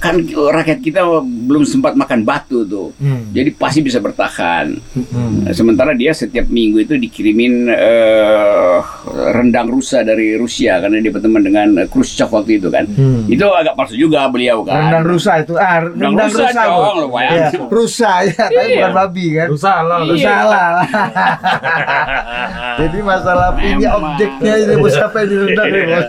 kan 0.00 0.16
rakyat 0.24 0.80
kita 0.80 1.04
belum 1.22 1.62
sempat 1.62 1.92
makan 1.92 2.24
batu 2.24 2.64
tuh. 2.64 2.88
Hmm. 2.96 3.28
Jadi 3.30 3.52
pasti 3.52 3.78
bisa 3.80 4.00
bertahan. 4.00 4.72
Hmm. 4.96 5.44
Nah, 5.44 5.52
Sementara 5.52 5.92
dia 5.92 6.10
setiap 6.10 6.48
minggu 6.48 6.80
itu 6.80 6.96
dikirimin 6.96 7.68
eh, 7.68 8.76
rendang 9.30 9.68
rusa 9.68 10.00
dari 10.00 10.34
Rusia 10.34 10.80
karena 10.80 10.98
dia 10.98 11.12
berteman 11.12 11.44
dengan 11.44 11.68
eh, 11.76 11.86
Khrushchev 11.86 12.26
waktu 12.26 12.56
itu 12.56 12.66
kan. 12.66 12.88
Hmm. 12.88 13.28
Itu 13.28 13.44
agak 13.46 13.76
palsu 13.76 13.94
juga 13.94 14.24
beliau 14.26 14.64
kan. 14.64 14.88
Rendang 14.88 15.04
rusa 15.04 15.32
itu. 15.38 15.52
Ah, 15.54 15.84
rendang, 15.84 16.16
rusa, 16.16 16.48
rusa. 16.48 16.62
dong, 16.64 16.96
bayangin. 17.12 17.28
Iya, 17.30 17.48
Rusa 17.70 18.12
ya, 18.24 18.32
tapi 18.40 18.56
Iya. 18.56 18.74
bukan 18.80 18.92
babi 18.96 19.26
kan. 19.36 19.46
Rusa 19.52 19.72
lah. 19.80 19.98
Iya. 20.00 20.10
Rusa 20.10 20.30
halal. 20.32 20.74
Jadi 22.80 22.98
masalah 23.02 23.48
ini 23.60 23.84
Memang. 23.84 24.16
objeknya 24.16 24.52
ini 24.56 24.74
bos 24.76 24.96
apa 24.96 25.16
yang 25.20 25.28
direndang. 25.28 25.68
Iya, 25.68 26.00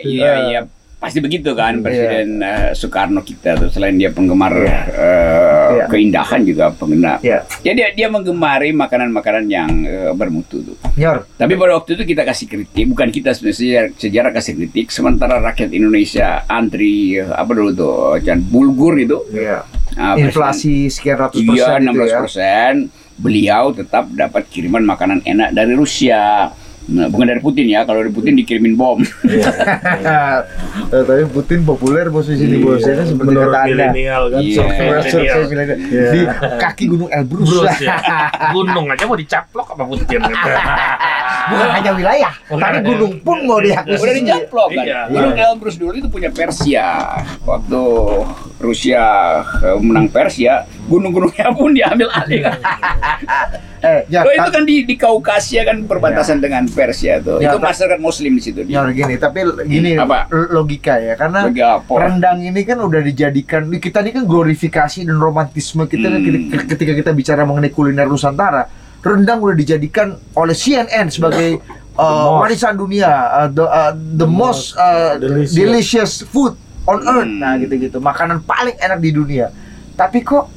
iya, 0.00 0.32
iya. 0.48 0.60
Pasti 0.96 1.20
begitu 1.20 1.52
kan 1.52 1.84
Presiden 1.84 2.40
eh, 2.40 2.72
Soekarno 2.72 3.20
kita 3.20 3.52
tuh 3.54 3.68
selain 3.68 3.94
dia 3.94 4.08
penggemar 4.08 4.52
eh, 4.56 4.84
Iya. 5.66 5.86
keindahan 5.90 6.40
juga 6.40 6.72
penggemar. 6.72 7.20
Iya. 7.20 7.44
Ya 7.60 7.72
dia 7.74 7.88
dia 7.92 8.08
menggemari 8.08 8.72
makanan-makanan 8.72 9.44
yang 9.46 9.68
eh, 9.82 10.10
bermutu 10.10 10.64
tuh. 10.64 10.76
Tapi 11.36 11.52
pada 11.54 11.76
waktu 11.76 11.94
itu 11.94 12.04
kita 12.06 12.24
kasih 12.24 12.46
kritik, 12.46 12.84
bukan 12.88 13.08
kita 13.10 13.30
sebenarnya 13.30 13.58
sejarah, 13.58 13.90
sejarah 13.94 14.30
kasih 14.32 14.52
kritik. 14.56 14.86
Sementara 14.88 15.36
rakyat 15.38 15.70
Indonesia 15.70 16.42
antri 16.46 17.18
eh, 17.18 17.28
apa 17.28 17.50
dulu 17.52 17.70
tuh, 17.70 18.16
dan 18.22 18.40
bulgur 18.40 18.96
itu. 18.96 19.20
Iya. 19.30 19.68
ah, 19.94 20.16
Inflasi 20.16 20.88
sekian 20.88 21.20
ratus 21.20 21.38
Iya, 21.38 21.50
persen 21.50 21.80
itu 21.82 21.92
16 21.92 22.08
ya. 22.08 22.18
persen. 22.18 22.72
Beliau 23.16 23.64
tetap 23.72 24.04
dapat 24.08 24.48
kiriman 24.48 24.80
makanan 24.82 25.20
enak 25.22 25.52
dari 25.52 25.72
Rusia. 25.72 26.52
Nah, 26.86 27.10
bukan 27.10 27.26
dari 27.26 27.42
Putin 27.42 27.66
ya, 27.66 27.82
kalau 27.82 27.98
dari 27.98 28.14
Putin 28.14 28.38
dikirimin 28.38 28.78
bom. 28.78 29.02
Eh, 30.86 31.02
tapi 31.02 31.26
Putin 31.26 31.66
populer 31.66 32.06
bos 32.14 32.30
di 32.30 32.38
sini 32.38 32.62
bos. 32.62 32.78
Ya 32.78 32.94
kan 32.94 33.10
seperti 33.10 33.26
Menurut 33.26 33.50
kata 33.50 33.66
anda. 33.66 33.86
kan. 33.90 33.92
Iya. 33.98 34.14
survei 34.54 34.86
Survei 35.10 35.46
milenial. 35.50 35.78
Iya. 35.82 36.10
Di 36.14 36.20
kaki 36.62 36.84
Gunung 36.86 37.10
Elbrus. 37.10 37.48
Bruce 37.50 37.80
ya. 37.82 37.98
Gunung 38.54 38.86
aja 38.86 39.04
mau 39.10 39.18
dicaplok 39.18 39.66
apa 39.74 39.82
Putin 39.82 40.20
gitu. 40.22 40.48
Bukan 41.50 41.68
hanya 41.78 41.90
wilayah, 41.94 42.32
Bukan 42.50 42.58
tapi 42.62 42.78
gunung 42.86 43.12
pun 43.22 43.38
mau 43.46 43.58
diakuisisi. 43.58 44.02
Udah 44.02 44.14
dijaplok 44.14 44.68
kan. 44.78 44.84
Iya. 44.86 45.00
Gunung 45.10 45.36
Elbrus 45.38 45.74
dulu 45.74 45.92
itu 45.98 46.06
punya 46.06 46.30
Persia. 46.30 46.86
Waktu 47.42 47.82
Rusia 48.62 49.04
eh, 49.58 49.78
menang 49.82 50.06
Persia, 50.06 50.62
gunung-gunungnya 50.86 51.50
pun 51.52 51.70
diambil 51.70 52.08
alih 52.10 52.40
kan. 52.42 52.58
Eh, 53.78 54.02
ya, 54.08 54.24
Loh, 54.24 54.32
itu 54.32 54.50
kan 54.50 54.64
di, 54.64 54.82
di 54.82 54.96
Kaukasia 54.96 55.62
kan 55.62 55.84
perbatasan 55.84 56.40
dengan 56.40 56.64
Persia 56.66 57.20
tuh. 57.20 57.38
Ya, 57.38 57.52
itu 57.52 57.60
masyarakat 57.60 58.00
Muslim 58.00 58.34
di 58.34 58.42
situ. 58.42 58.60
Ya 58.64 58.82
gini, 58.88 59.14
tapi 59.14 59.46
gini 59.62 59.94
Apa? 59.94 60.26
l- 60.26 60.50
logika 60.50 60.96
ya, 60.96 61.14
karena 61.14 61.46
apa? 61.46 61.84
rendang 61.94 62.40
ini 62.40 62.64
kan 62.64 62.80
udah 62.80 62.98
dijadikan 62.98 63.68
kita 63.70 64.00
ini 64.00 64.10
kan 64.12 64.24
glorifikasi 64.24 65.04
dan 65.04 65.14
romantisme 65.14 65.84
kita 65.84 66.08
Hmm. 66.08 66.18
ketika, 66.18 66.56
ketika 66.66 66.92
kita 66.96 67.10
bicara 67.12 67.44
mengenai 67.44 67.68
kuliner 67.68 68.08
Nusantara, 68.08 68.66
rendang 68.98 69.38
udah 69.38 69.54
dijadikan 69.54 70.18
oleh 70.32 70.56
CNN 70.56 71.06
sebagai 71.06 71.60
uh, 71.94 72.02
most. 72.02 72.42
warisan 72.42 72.74
dunia, 72.74 73.12
uh, 73.36 73.48
the, 73.48 73.62
uh, 73.62 73.92
the 73.92 74.26
most 74.26 74.74
uh, 74.74 75.14
delicious. 75.16 75.52
delicious 75.52 76.12
food 76.24 76.56
on 76.82 77.04
earth, 77.04 77.28
Hmm. 77.28 77.38
nah 77.38 77.54
gitu-gitu, 77.54 78.00
makanan 78.00 78.40
paling 78.40 78.74
enak 78.74 78.98
di 78.98 79.12
dunia. 79.12 79.52
Tapi 79.94 80.20
kok 80.20 80.55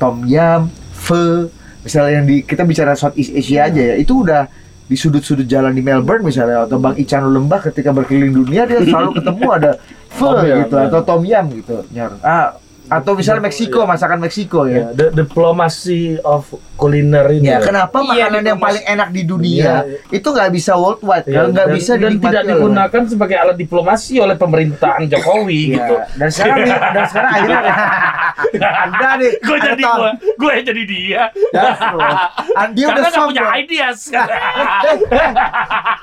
tom 0.00 0.26
yum, 0.26 0.68
pho, 0.92 1.48
misalnya 1.86 2.22
yang 2.22 2.26
di 2.26 2.42
kita 2.42 2.62
bicara 2.66 2.94
Southeast 2.98 3.32
Asia 3.34 3.70
aja 3.70 3.82
ya, 3.92 3.94
itu 3.98 4.22
udah 4.22 4.46
di 4.86 4.96
sudut-sudut 4.98 5.48
jalan 5.48 5.72
di 5.72 5.80
Melbourne 5.80 6.26
misalnya 6.26 6.68
atau 6.68 6.76
Bang 6.76 6.98
Ican 7.00 7.24
Lembah 7.24 7.64
ketika 7.70 7.94
berkeliling 7.94 8.34
dunia 8.34 8.68
dia 8.68 8.82
selalu 8.84 9.16
ketemu 9.22 9.46
ada 9.48 9.70
pho 10.18 10.36
gitu 10.44 10.76
ya. 10.76 10.86
atau 10.90 11.00
tom 11.00 11.22
yum 11.24 11.46
gitu. 11.56 11.76
Nyor. 11.94 12.20
Ah, 12.20 12.60
atau 12.92 13.12
misalnya 13.14 13.42
Meksiko, 13.42 13.80
masakan 13.82 14.18
Meksiko 14.18 14.60
ya. 14.64 14.72
Ya, 14.82 14.86
the 14.92 15.06
diplomacy 15.14 16.02
of 16.20 16.44
kuliner 16.74 17.24
ini. 17.30 17.46
Ya, 17.46 17.58
kenapa 17.58 18.02
Iya, 18.02 18.28
makanan 18.28 18.42
yang 18.44 18.58
paling 18.58 18.84
enak 18.84 19.08
di 19.08 19.22
dunia 19.22 19.82
Iya. 19.82 20.10
itu 20.10 20.26
nggak 20.26 20.50
bisa 20.50 20.74
worldwide, 20.74 21.24
Ya, 21.24 21.46
nggak 21.46 21.66
dan- 21.66 21.72
bisa 21.72 21.92
dan 21.94 22.12
tidak 22.18 22.42
digunakan 22.44 23.02
sebagai 23.04 23.36
alat 23.36 23.56
diplomasi 23.56 24.18
oleh 24.18 24.34
pemerintahan 24.34 25.06
Jokowi 25.06 25.40
Iya. 25.64 25.74
gitu. 25.74 25.94
Dan 26.16 26.28
sekarang 26.28 26.56
nih, 26.60 26.76
dan 26.76 27.04
sekarang 27.06 27.30
akhirnya 27.32 27.60
Anda 28.82 29.08
nih, 29.16 29.32
Gue 29.40 29.56
ada 29.56 29.64
jadi 29.68 29.82
gue, 29.82 30.10
gue 30.34 30.50
yang 30.50 30.66
jadi 30.66 30.82
dia. 30.84 31.22
Ya, 31.50 31.62
loh. 31.92 32.16
Anda 32.52 32.80
Karena 32.82 32.98
udah 32.98 33.10
nggak 33.10 33.22
punya 33.22 33.42
sombong. 33.42 33.60
ideas. 33.60 33.98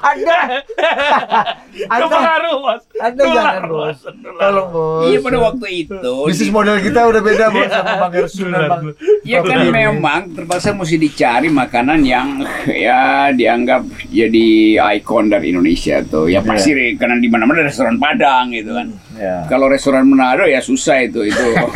Anda, 0.01 0.37
Anda, 1.85 1.99
Kepengaruh 2.01 2.55
bos. 2.57 2.83
Anda 2.97 3.23
jangan 3.25 3.63
bos. 3.67 3.97
Tolong 4.39 4.67
bos. 4.69 5.01
Iya 5.05 5.17
pada 5.19 5.37
waktu 5.41 5.67
itu. 5.77 5.99
Bisnis 6.25 6.47
di- 6.47 6.55
kita 6.81 6.99
udah 7.07 7.21
beda 7.21 7.45
bos 7.51 7.69
sama 7.69 7.93
Bang 8.07 8.11
Gersun 8.15 8.47
dan. 8.51 8.67
Bang. 8.69 8.83
Ya 9.27 9.39
kan 9.43 9.59
memang 9.69 10.21
terpaksa 10.33 10.73
mesti 10.73 10.97
dicari 10.97 11.47
makanan 11.51 11.99
yang 12.03 12.43
ya 12.67 13.29
dianggap 13.35 13.85
jadi 14.09 14.79
ikon 14.99 15.29
dari 15.31 15.51
Indonesia 15.51 16.01
tuh. 16.03 16.31
Ya 16.31 16.39
pasti 16.43 16.95
karena 16.95 17.19
di 17.19 17.29
mana-mana 17.29 17.63
restoran 17.65 17.99
Padang 17.99 18.51
gitu 18.51 18.71
kan. 18.75 18.87
Ya. 19.19 19.43
Kalau 19.51 19.67
restoran 19.67 20.07
Manado 20.07 20.47
ya 20.47 20.63
susah 20.63 21.03
itu 21.03 21.27
itu. 21.27 21.43
Iya. 21.51 21.67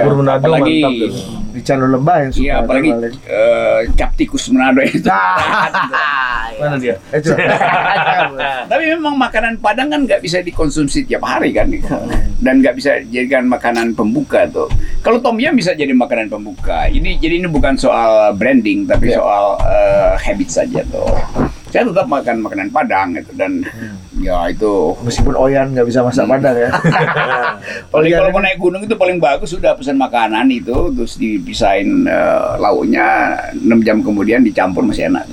Bubur 0.06 0.22
Manado 0.22 0.46
apalagi 0.46 0.78
mantap. 0.78 1.38
Di 1.50 1.60
Calo 1.66 1.90
Lembah 1.90 2.16
yang 2.22 2.30
suka. 2.30 2.44
Iya, 2.46 2.54
apalagi 2.62 2.90
eh, 3.26 3.78
cap 3.98 4.14
tikus 4.14 4.46
Manado 4.54 4.78
itu. 4.86 5.10
Ah, 5.10 6.46
Mana 6.62 6.78
dia? 6.78 6.94
Eh. 7.10 8.62
Tapi 8.70 8.84
memang 8.94 9.18
makanan 9.18 9.58
Padang 9.58 9.90
kan 9.90 10.06
nggak 10.06 10.22
bisa 10.22 10.38
dikonsumsi 10.40 11.04
tiap 11.04 11.26
hari 11.26 11.50
kan, 11.50 11.66
dan 12.38 12.62
nggak 12.62 12.78
bisa 12.78 13.02
dijadikan 13.04 13.50
makanan 13.50 13.92
pembuka 13.92 14.46
tuh. 14.46 14.70
Kalau 15.02 15.18
tom 15.18 15.36
yum 15.42 15.58
bisa 15.58 15.74
jadi 15.74 15.90
makanan 15.90 16.30
pembuka. 16.30 16.86
Ini 16.86 17.18
jadi 17.18 17.42
ini 17.42 17.48
bukan 17.50 17.74
soal 17.74 18.32
branding, 18.38 18.86
tapi 18.86 19.10
Iya. 19.10 19.18
soal 19.18 19.44
eh, 19.66 20.10
habit 20.20 20.48
saja 20.48 20.80
tuh. 20.88 21.10
Saya 21.70 21.86
tetap 21.86 22.06
makan 22.06 22.42
makanan 22.42 22.68
Padang 22.70 23.14
gitu 23.18 23.30
dan 23.34 23.62
ya 24.20 24.46
itu. 24.46 24.94
Meskipun 25.00 25.34
Oyan 25.34 25.72
nggak 25.72 25.84
bisa 25.84 26.00
masak 26.00 26.24
Padang 26.24 26.54
ya. 26.54 26.70
Paling 27.92 28.12
kalau 28.12 28.30
mau 28.30 28.40
naik 28.40 28.58
gunung 28.58 28.82
itu 28.84 28.94
paling 28.94 29.16
bagus 29.16 29.50
sudah 29.50 29.74
pesan 29.74 29.96
makanan 29.96 30.46
itu 30.48 30.92
terus 30.92 31.16
dipisahin 31.16 32.04
eh, 32.04 32.50
lauknya 32.56 33.34
6 33.52 33.66
jam 33.82 33.98
kemudian 34.00 34.40
dicampur 34.40 34.84
masih 34.84 35.08
enak. 35.08 35.24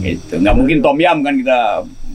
Gitu. 0.00 0.38
Nggak 0.38 0.54
mungkin 0.54 0.78
tom 0.78 0.96
yum 0.96 1.18
kan 1.20 1.34
kita 1.34 1.58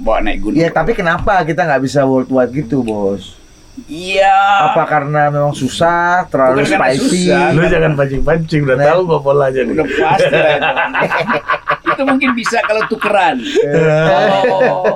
bawa 0.02 0.18
naik 0.24 0.42
gunung. 0.42 0.58
Iya, 0.58 0.72
tapi 0.72 0.96
kenapa 0.96 1.44
kita 1.44 1.62
nggak 1.62 1.84
bisa 1.84 2.02
worldwide 2.02 2.56
gitu, 2.56 2.82
bos? 2.82 3.38
Iya. 3.86 4.34
Apa 4.74 4.84
karena 4.84 5.30
memang 5.30 5.56
susah, 5.56 6.28
terlalu 6.28 6.66
Bukan 6.66 6.76
spicy? 6.76 7.32
susah. 7.32 7.56
Lu 7.56 7.62
jangan 7.66 7.92
pancing-pancing, 7.96 8.62
udah 8.68 8.78
Nah. 8.78 8.88
tahu 8.92 9.00
gua 9.06 9.20
polanya 9.22 9.62
nih. 9.64 9.74
Udah 9.78 9.88
pasti 9.88 10.36
lah 10.36 10.52
itu. 10.52 10.70
itu 11.92 12.04
mungkin 12.04 12.30
bisa 12.32 12.60
kalau 12.62 12.82
tukeran. 12.86 13.38
Kalau 13.42 14.42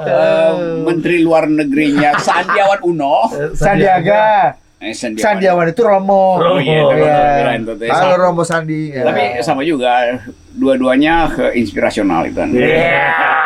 eh, 0.02 0.52
Menteri 0.82 1.20
Luar 1.20 1.46
Negerinya 1.46 2.16
Sandiawan 2.18 2.80
Uno, 2.82 3.28
Sandiaga. 3.54 4.56
eh, 4.78 4.92
Sandiawan. 4.92 5.26
Sandiawan 5.26 5.66
itu 5.68 5.82
Romo. 5.82 6.38
Romo, 6.38 6.60
iya, 6.60 6.82
Iya. 6.86 7.64
tuh, 7.64 7.76
tuh. 7.76 7.88
Halo 7.88 8.16
Romo 8.18 8.44
Sandi. 8.44 8.92
Ya. 8.92 9.04
Tapi 9.04 9.22
sama 9.40 9.62
juga, 9.62 10.20
dua-duanya 10.52 11.28
ke 11.30 11.46
inspirasional 11.54 12.26
itu 12.26 12.38
kan. 12.38 12.50
Iya. 12.50 13.45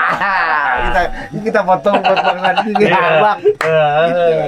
Kita 0.90 1.02
kita 1.40 1.60
potong 1.62 2.02
buat 2.02 2.20
Bang 2.20 2.40
Sandi 2.42 2.70
ini 2.72 2.84
Iya. 2.84 3.02
Bang. 3.22 3.40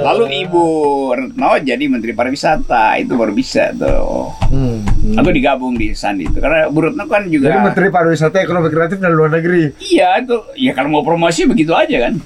Lalu 0.01 0.25
Ibu 0.43 0.65
Retno 1.13 1.49
jadi 1.61 1.83
Menteri 1.85 2.11
Pariwisata, 2.11 2.97
itu 2.97 3.13
baru 3.13 3.31
bisa 3.31 3.69
tuh. 3.71 4.33
Hmm. 4.49 4.81
Atau 5.13 5.31
digabung 5.31 5.77
di 5.77 5.93
Sandi 5.93 6.25
itu. 6.25 6.41
Karena 6.41 6.67
Bu 6.67 6.89
Retno 6.89 7.05
kan 7.05 7.29
juga... 7.29 7.53
Jadi 7.53 7.59
Menteri 7.61 7.87
Pariwisata 7.87 8.37
Ekonomi 8.41 8.67
Kreatif 8.67 8.97
dan 8.97 9.13
Luar 9.13 9.29
Negeri. 9.29 9.71
Iya 9.79 10.19
itu, 10.19 10.35
ya 10.57 10.71
kalau 10.73 10.89
mau 10.89 11.03
promosi 11.05 11.45
begitu 11.45 11.71
aja 11.71 12.09
kan. 12.09 12.17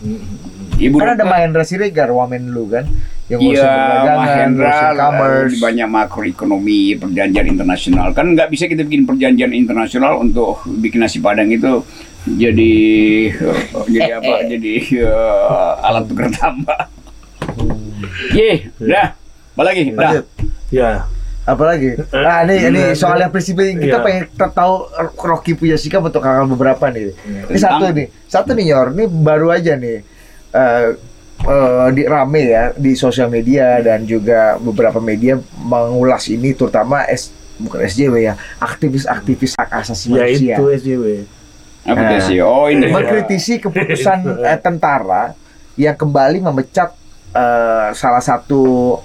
Ibu 0.75 0.95
Kan 0.99 1.15
ada 1.15 1.23
Mahendra 1.23 1.63
Siregar, 1.63 2.11
wamen 2.11 2.51
lu 2.51 2.67
kan, 2.67 2.83
yang 3.31 3.39
ngurusin 3.39 3.63
Iya, 3.63 3.71
perdagangan, 3.71 4.19
Mahendra 4.19 4.67
commerce. 4.91 4.99
lalu 4.99 5.63
banyak 5.63 5.87
makroekonomi, 5.87 6.81
perjanjian 6.99 7.47
internasional. 7.47 8.07
Kan 8.11 8.35
nggak 8.35 8.51
bisa 8.51 8.67
kita 8.67 8.83
bikin 8.83 9.07
perjanjian 9.07 9.55
internasional 9.55 10.19
untuk 10.19 10.67
bikin 10.67 10.99
nasi 10.99 11.23
padang 11.23 11.47
itu 11.47 11.79
jadi 12.25 12.73
eh, 13.31 13.61
jadi 13.93 14.11
apa? 14.17 14.35
jadi 14.49 14.73
eh, 15.05 15.71
alat 15.85 16.03
tukar 16.09 16.29
tambah. 16.33 16.81
Ye, 18.33 18.69
dah. 18.81 19.13
Apa 19.55 19.61
lagi? 19.63 19.81
Dah. 19.93 20.21
Ya. 20.73 21.05
Apalagi? 21.45 21.93
Nah, 22.09 22.41
ini 22.49 22.73
ini 22.73 22.81
soal 22.97 23.21
yang 23.21 23.29
prinsipil 23.29 23.77
kita 23.77 24.01
iya. 24.01 24.03
pengen 24.03 24.25
tahu 24.33 24.89
Rocky 25.21 25.53
punya 25.53 25.77
sikap 25.77 26.01
untuk 26.01 26.25
hal 26.25 26.49
beberapa 26.49 26.89
nih. 26.89 27.13
Ini 27.13 27.53
Tentang- 27.53 27.61
satu 27.61 27.85
nih, 27.93 28.07
satu 28.25 28.49
nih 28.57 28.65
Yor, 28.73 28.87
ini 28.97 29.05
baru 29.05 29.53
aja 29.53 29.77
nih 29.77 30.01
eh 30.55 30.87
eh, 31.45 31.87
di 31.93 32.03
rame 32.09 32.41
ya 32.49 32.73
di 32.73 32.97
sosial 32.97 33.29
media 33.29 33.77
dan 33.83 34.09
juga 34.09 34.57
beberapa 34.57 34.97
media 34.97 35.37
mengulas 35.53 36.25
ini 36.33 36.55
terutama 36.57 37.05
S 37.05 37.29
bukan 37.61 37.85
SJW 37.85 38.15
ya, 38.25 38.33
aktivis-aktivis 38.57 39.53
hak 39.55 39.69
asasi 39.85 40.11
Ya 40.11 40.25
manusia. 40.25 40.55
itu 40.57 40.63
SJW. 40.81 41.05
Apa 41.85 42.01
Nah. 42.01 42.19
sih? 42.19 42.37
Oh 42.39 42.65
ini. 42.65 42.89
mengkritisi 42.89 43.59
keputusan 43.59 44.41
eh, 44.41 44.57
tentara 44.57 45.37
yang 45.75 45.93
kembali 45.93 46.41
memecat 46.41 46.91
eh, 47.31 47.89
salah 47.91 48.19
satu 48.19 48.97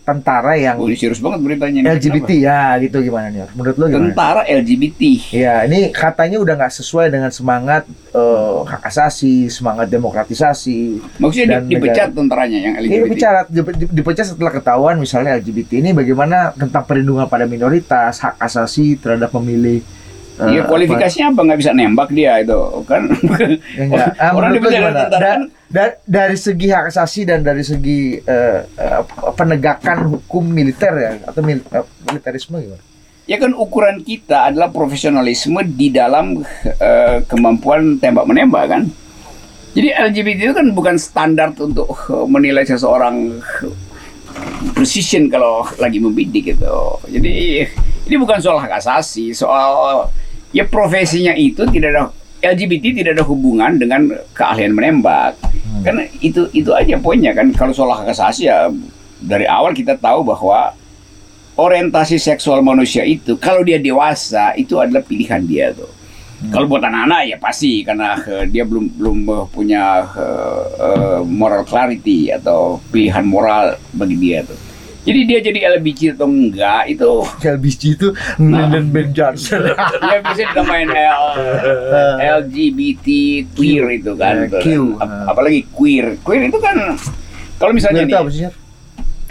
tentara 0.00 0.52
yang 0.52 0.76
Oh, 0.76 0.84
ini 0.84 1.00
serius 1.00 1.16
banget 1.16 1.40
beritanya. 1.40 1.80
ini. 1.80 1.88
LGBT 1.90 2.30
ya 2.36 2.76
gitu 2.76 3.00
gimana 3.00 3.32
nih? 3.32 3.48
Menurut 3.50 3.72
lo 3.74 3.84
Kenapa? 3.84 3.94
gimana? 3.94 4.08
Tentara 4.10 4.42
LGBT. 4.44 5.00
Ya, 5.32 5.64
ini 5.64 5.88
katanya 5.90 6.36
udah 6.38 6.54
nggak 6.54 6.74
sesuai 6.74 7.08
dengan 7.08 7.30
semangat 7.30 7.88
eh, 8.10 8.58
hak 8.62 8.84
asasi, 8.84 9.48
semangat 9.48 9.88
demokratisasi. 9.88 11.00
Maksudnya 11.16 11.56
Dan 11.56 11.62
di- 11.64 11.72
dipecat 11.72 12.12
tentaranya 12.12 12.58
yang 12.58 12.74
Ini 12.76 12.84
LGBT. 13.00 13.08
bicara 13.08 13.40
di- 13.46 13.64
di- 13.78 13.92
dipecat 13.94 14.26
setelah 14.28 14.52
ketahuan 14.52 14.96
misalnya 14.98 15.32
LGBT 15.34 15.80
ini 15.80 15.90
bagaimana 15.90 16.52
tentang 16.52 16.84
perlindungan 16.84 17.24
pada 17.24 17.46
minoritas, 17.46 18.20
hak 18.20 18.36
asasi 18.38 18.98
terhadap 18.98 19.30
pemilih. 19.30 19.80
Iya 20.34 20.66
kualifikasinya 20.66 21.30
apa 21.30 21.40
nggak 21.42 21.60
bisa 21.62 21.70
nembak 21.70 22.10
dia 22.10 22.42
itu 22.42 22.58
kan? 22.84 23.06
ya. 23.78 24.10
Ah, 24.16 24.34
Orang 24.34 24.50
dipecat 24.50 24.82
gimana? 24.82 25.00
tentara 25.06 25.14
Da- 25.14 25.30
kan 25.30 25.42
da- 25.68 25.98
dari 26.04 26.34
segi 26.34 26.66
hak 26.68 26.90
asasi 26.90 27.22
dan 27.22 27.40
dari 27.40 27.62
segi 27.62 28.18
eh, 28.18 28.60
penegakan 29.32 30.10
hukum 30.10 30.42
militer 30.42 30.90
ya 30.92 31.10
atau 31.24 31.38
mil- 31.38 31.62
eh, 31.64 31.86
militerisme 32.04 32.58
gimana? 32.58 32.82
Ya 33.24 33.38
kan 33.38 33.54
ukuran 33.54 34.02
kita 34.02 34.50
adalah 34.50 34.68
profesionalisme 34.68 35.62
di 35.64 35.88
dalam 35.88 36.42
eh, 36.66 37.22
kemampuan 37.24 37.96
tembak 37.96 38.26
menembak 38.26 38.68
kan. 38.68 38.82
Jadi 39.70 39.90
LGBT 39.90 40.38
itu 40.44 40.54
kan 40.54 40.66
bukan 40.70 40.94
standar 40.94 41.50
untuk 41.52 41.94
menilai 42.26 42.62
seseorang 42.62 43.38
precision 44.72 45.26
kalau 45.26 45.62
lagi 45.76 45.98
membidik 45.98 46.54
gitu. 46.54 46.76
Jadi 47.06 47.62
ini 48.04 48.16
bukan 48.16 48.38
soal 48.38 48.58
hak 48.58 48.78
asasi, 48.78 49.30
soal 49.32 50.06
ya 50.54 50.64
profesinya 50.64 51.34
itu 51.34 51.66
tidak 51.68 51.88
ada 51.90 52.02
LGBT 52.44 53.02
tidak 53.02 53.12
ada 53.18 53.24
hubungan 53.26 53.74
dengan 53.80 54.14
keahlian 54.36 54.76
menembak. 54.76 55.34
Kan 55.82 56.06
itu 56.22 56.46
itu 56.54 56.70
aja 56.70 56.96
poinnya 57.00 57.34
kan 57.34 57.50
kalau 57.52 57.74
soal 57.74 57.92
hak 57.92 58.14
asasi 58.14 58.46
ya 58.46 58.70
dari 59.18 59.48
awal 59.48 59.74
kita 59.74 59.96
tahu 59.98 60.22
bahwa 60.22 60.76
orientasi 61.56 62.20
seksual 62.20 62.60
manusia 62.60 63.02
itu 63.02 63.34
kalau 63.40 63.64
dia 63.64 63.80
dewasa 63.80 64.52
itu 64.54 64.78
adalah 64.78 65.02
pilihan 65.02 65.42
dia 65.42 65.74
tuh. 65.74 65.90
Kalau 66.52 66.68
buat 66.68 66.84
anak-anak 66.84 67.22
ya 67.24 67.36
pasti 67.40 67.80
karena 67.80 68.20
eh, 68.20 68.44
dia 68.52 68.68
belum 68.68 69.00
belum 69.00 69.18
eh, 69.32 69.46
punya 69.48 70.04
eh, 70.12 70.64
eh, 70.76 71.20
moral 71.24 71.64
clarity 71.64 72.28
atau 72.28 72.76
pilihan 72.92 73.24
moral 73.24 73.80
bagi 73.96 74.20
dia 74.20 74.44
tuh. 74.44 74.73
Jadi 75.04 75.20
dia 75.22 75.38
jadi 75.38 75.58
LBG 75.70 76.16
atau 76.16 76.24
enggak 76.24 76.88
itu 76.88 77.10
LBG 77.38 77.82
itu 77.94 78.08
Nah. 78.40 78.64
Lyndon 78.64 78.88
Ben 78.88 79.08
Johnson. 79.10 79.68
ya 80.10 80.18
bisa 80.22 80.42
dinamain 80.48 80.88
L, 80.88 81.22
LGBT 82.40 83.06
queer 83.52 83.84
itu 83.94 84.12
kan. 84.14 84.48
Eh, 84.48 84.60
Q. 84.60 84.96
Ap- 84.96 85.30
apalagi 85.30 85.68
queer. 85.70 86.16
Queer 86.18 86.48
itu 86.48 86.58
kan 86.58 86.96
kalau 87.54 87.72
misalnya 87.72 88.02
Queer 88.02 88.10
nih 88.10 88.16
apa 88.18 88.30
sih? 88.30 88.40
Syar? 88.42 88.54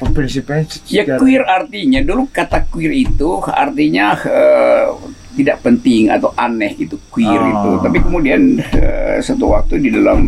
Prinsipnya 0.04 0.62
Ya 0.90 1.04
queer 1.16 1.44
artinya 1.44 2.00
dulu 2.02 2.28
kata 2.28 2.68
queer 2.68 2.92
itu 2.92 3.30
artinya 3.42 4.14
eh, 4.20 4.86
tidak 5.34 5.64
penting 5.64 6.12
atau 6.12 6.30
aneh 6.36 6.76
itu 6.76 7.00
queer 7.08 7.40
Oh. 7.40 7.50
itu. 7.50 7.70
Tapi 7.82 7.98
kemudian 8.00 8.42
eh, 8.60 9.18
satu 9.20 9.50
waktu 9.50 9.80
di 9.80 9.90
dalam 9.90 10.22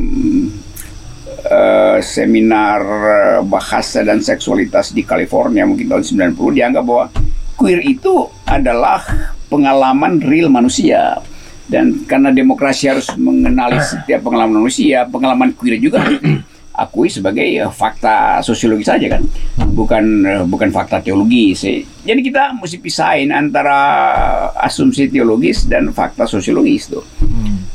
eh, 1.45 1.97
seminar 2.01 2.81
eh, 2.81 3.39
bahasa 3.45 4.01
dan 4.01 4.19
seksualitas 4.19 4.91
di 4.91 5.05
California 5.05 5.63
mungkin 5.63 5.87
tahun 5.87 6.33
90 6.33 6.57
dianggap 6.57 6.83
bahwa 6.83 7.05
queer 7.55 7.81
itu 7.85 8.27
adalah 8.49 9.01
pengalaman 9.47 10.19
real 10.19 10.49
manusia. 10.49 11.21
Dan 11.65 12.05
karena 12.05 12.29
demokrasi 12.29 12.85
harus 12.85 13.09
mengenali 13.17 13.81
setiap 13.81 14.21
pengalaman 14.21 14.61
manusia, 14.61 15.09
pengalaman 15.09 15.49
queer 15.57 15.81
juga 15.81 16.05
diakui 16.75 17.07
sebagai 17.07 17.47
eh, 17.47 17.71
fakta 17.71 18.43
sosiologis 18.43 18.91
saja 18.91 19.07
kan, 19.07 19.23
bukan 19.71 20.03
bukan 20.51 20.69
fakta 20.75 20.99
teologis. 20.99 21.63
Eh, 21.63 21.87
Jadi 22.03 22.19
kita 22.19 22.51
mesti 22.51 22.77
pisahin 22.83 23.31
antara 23.31 23.79
asumsi 24.59 25.07
teologis 25.07 25.65
dan 25.65 25.95
fakta 25.95 26.27
sosiologis 26.27 26.91
tuh. 26.91 27.03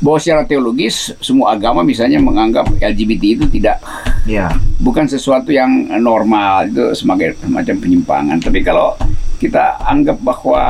Hmm. 0.01 0.03
Bahwa 0.03 0.17
secara 0.17 0.43
teologis 0.43 1.13
semua 1.17 1.53
agama 1.53 1.85
misalnya 1.85 2.17
menganggap 2.17 2.65
LGBT 2.75 3.37
itu 3.37 3.45
tidak 3.47 3.77
Ya. 4.21 4.49
bukan 4.77 5.05
sesuatu 5.05 5.49
yang 5.49 5.69
normal 5.97 6.65
itu 6.67 6.89
sebagai 6.93 7.37
semacam 7.37 7.75
penyimpangan. 7.77 8.37
Tapi 8.37 8.61
kalau 8.61 8.97
kita 9.37 9.77
anggap 9.79 10.17
bahwa 10.17 10.61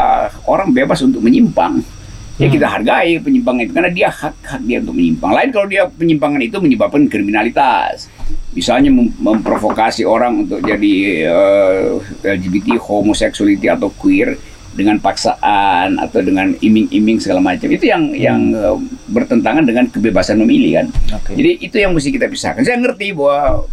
orang 0.46 0.72
bebas 0.72 1.00
untuk 1.00 1.20
menyimpang, 1.20 1.80
ya 2.36 2.48
kita 2.48 2.64
hargai 2.66 3.20
penyimpangan 3.20 3.62
itu 3.62 3.72
karena 3.72 3.92
dia 3.92 4.08
hak 4.08 4.36
hak 4.42 4.62
dia 4.64 4.80
untuk 4.80 4.96
menyimpang. 4.96 5.32
Lain 5.32 5.52
kalau 5.52 5.68
dia 5.68 5.84
penyimpangan 5.86 6.40
itu 6.40 6.58
menyebabkan 6.58 7.08
kriminalitas, 7.08 8.08
misalnya 8.52 8.88
mem- 8.88 9.12
memprovokasi 9.16 10.04
orang 10.04 10.44
untuk 10.44 10.60
jadi 10.60 10.96
eh, 11.28 11.88
LGBT, 12.26 12.80
homoseksuality 12.80 13.68
atau 13.68 13.92
queer 13.92 14.36
dengan 14.72 14.96
paksaan 14.96 16.00
atau 16.00 16.24
dengan 16.24 16.56
iming-iming 16.56 17.20
segala 17.20 17.44
macam 17.44 17.68
itu 17.68 17.84
yang 17.84 18.16
yang 18.16 18.40
eh, 18.56 18.76
bertentangan 19.12 19.68
dengan 19.68 19.86
kebebasan 19.92 20.40
memilih 20.40 20.82
kan. 20.82 20.88
Oke. 21.20 21.36
Jadi 21.36 21.52
itu 21.60 21.76
yang 21.78 21.92
mesti 21.92 22.10
kita 22.10 22.32
pisahkan. 22.32 22.64
Saya 22.64 22.80
ngerti 22.80 23.12
bahwa 23.12 23.68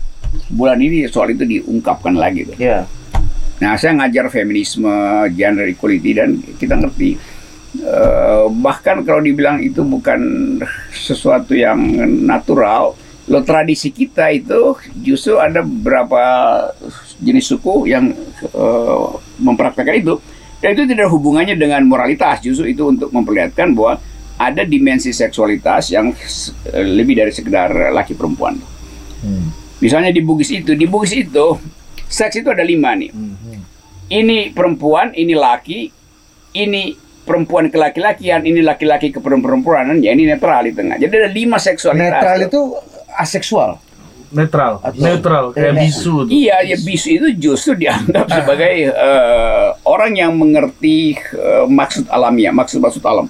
bulan 0.51 0.79
ini 0.83 1.07
soal 1.09 1.33
itu 1.33 1.46
diungkapkan 1.46 2.12
lagi 2.12 2.44
tuh. 2.44 2.57
Ya. 2.59 2.85
Nah, 3.59 3.74
saya 3.74 3.94
ngajar 3.98 4.31
feminisme, 4.31 4.90
gender 5.35 5.66
equality 5.66 6.11
dan 6.14 6.38
kita 6.59 6.79
ngerti. 6.79 7.18
Eh, 7.79 8.44
bahkan 8.64 9.03
kalau 9.05 9.20
dibilang 9.20 9.61
itu 9.61 9.83
bukan 9.83 10.20
sesuatu 10.94 11.53
yang 11.53 11.79
natural, 12.24 12.94
lo 13.29 13.40
tradisi 13.44 13.92
kita 13.92 14.33
itu 14.33 14.79
justru 15.05 15.37
ada 15.37 15.61
beberapa 15.61 16.22
jenis 17.20 17.51
suku 17.51 17.90
yang 17.90 18.14
eh, 18.46 19.09
mempraktekkan 19.42 19.96
itu. 20.01 20.14
Dan 20.59 20.74
itu 20.74 20.90
tidak 20.90 21.07
hubungannya 21.14 21.55
dengan 21.55 21.87
moralitas, 21.87 22.42
justru 22.42 22.66
itu 22.66 22.90
untuk 22.90 23.14
memperlihatkan 23.14 23.79
bahwa 23.79 24.03
ada 24.38 24.62
dimensi 24.62 25.11
seksualitas 25.11 25.90
yang 25.90 26.14
eh, 26.70 26.85
lebih 26.87 27.18
dari 27.18 27.35
sekedar 27.35 27.90
laki 27.90 28.14
perempuan. 28.14 28.55
Hmm. 29.18 29.51
Misalnya 29.79 30.11
di 30.11 30.22
Bugis 30.22 30.51
itu, 30.51 30.74
di 30.74 30.87
Bugis 30.87 31.12
itu 31.12 31.59
seks 32.07 32.38
itu 32.38 32.48
ada 32.48 32.62
lima 32.62 32.94
nih. 32.94 33.11
Ini 34.09 34.57
perempuan, 34.57 35.12
ini 35.12 35.37
laki, 35.37 35.92
ini 36.57 36.96
perempuan 37.22 37.68
ke 37.68 37.77
laki-lakian, 37.77 38.40
ini 38.42 38.64
laki-laki 38.64 39.12
ke 39.12 39.20
perempuanan, 39.20 40.01
ya 40.01 40.16
ini 40.16 40.24
netral 40.24 40.64
di 40.64 40.72
tengah. 40.72 40.96
Jadi 40.96 41.12
ada 41.12 41.29
lima 41.29 41.61
seksualitas. 41.61 42.09
Netral 42.16 42.38
itu 42.48 42.61
aseksual. 43.12 43.70
Netral, 44.29 44.81
Atau- 44.81 45.01
netral 45.01 45.44
kayak 45.53 45.72
Eh, 45.72 45.81
bisu. 45.85 46.24
tuh. 46.24 46.33
Iya, 46.33 46.57
ya 46.64 46.77
bisu 46.77 47.09
itu 47.16 47.27
justru 47.38 47.72
dianggap 47.77 48.29
sebagai 48.29 48.72
eh, 48.88 49.68
orang 49.85 50.12
yang 50.12 50.33
mengerti 50.33 51.16
eh, 51.16 51.64
maksud 51.64 52.09
alamiah, 52.09 52.53
maksud-maksud 52.53 53.01
alam. 53.05 53.29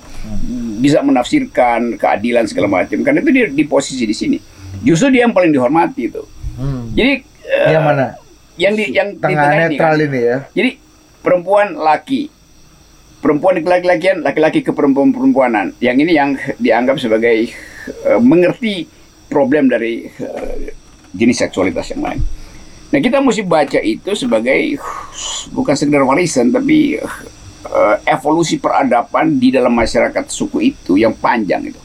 Bisa 0.79 1.03
menafsirkan 1.03 1.99
keadilan 1.99 2.47
segala 2.47 2.71
macam. 2.71 3.03
Karena 3.03 3.19
itu 3.21 3.31
dia 3.35 3.47
di 3.51 3.65
posisi 3.67 4.07
di 4.07 4.15
sini. 4.15 4.39
Justru 4.81 5.11
dia 5.11 5.27
yang 5.27 5.35
paling 5.35 5.51
dihormati 5.51 6.09
itu. 6.09 6.23
Hmm. 6.55 6.91
Jadi 6.95 7.13
eh, 7.47 7.71
yang 7.75 7.85
mana? 7.85 8.15
Yang 8.59 8.73
di 8.75 8.85
yang 8.95 9.09
di 9.15 9.23
Tengah 9.23 9.35
tengah 9.35 9.51
ini 9.55 9.63
netral 9.75 9.95
kan. 9.95 10.07
ini 10.07 10.21
ya. 10.23 10.37
Jadi 10.55 10.71
perempuan 11.23 11.67
laki, 11.75 12.23
perempuan 13.19 13.55
ke 13.59 13.69
laki-lakian, 13.69 14.17
laki-laki 14.23 14.61
ke 14.63 14.71
perempuan-perempuanan. 14.71 15.75
Yang 15.83 15.97
ini 16.07 16.13
yang 16.15 16.31
dianggap 16.59 16.97
sebagai 17.03 17.51
eh, 18.07 18.21
mengerti 18.23 18.87
problem 19.27 19.69
dari 19.69 20.07
eh, 20.09 20.73
jenis 21.15 21.43
seksualitas 21.43 21.91
yang 21.95 22.03
lain. 22.07 22.21
Nah 22.89 22.99
kita 23.05 23.21
mesti 23.21 23.45
baca 23.45 23.81
itu 23.85 24.17
sebagai 24.17 24.81
bukan 25.53 25.75
sekedar 25.77 26.01
warisan 26.09 26.49
tapi 26.49 26.97
eh, 27.65 27.97
evolusi 28.07 28.57
peradaban 28.57 29.37
di 29.37 29.51
dalam 29.51 29.73
masyarakat 29.73 30.25
suku 30.25 30.59
itu 30.65 30.95
yang 30.95 31.13
panjang 31.13 31.67
itu. 31.67 31.81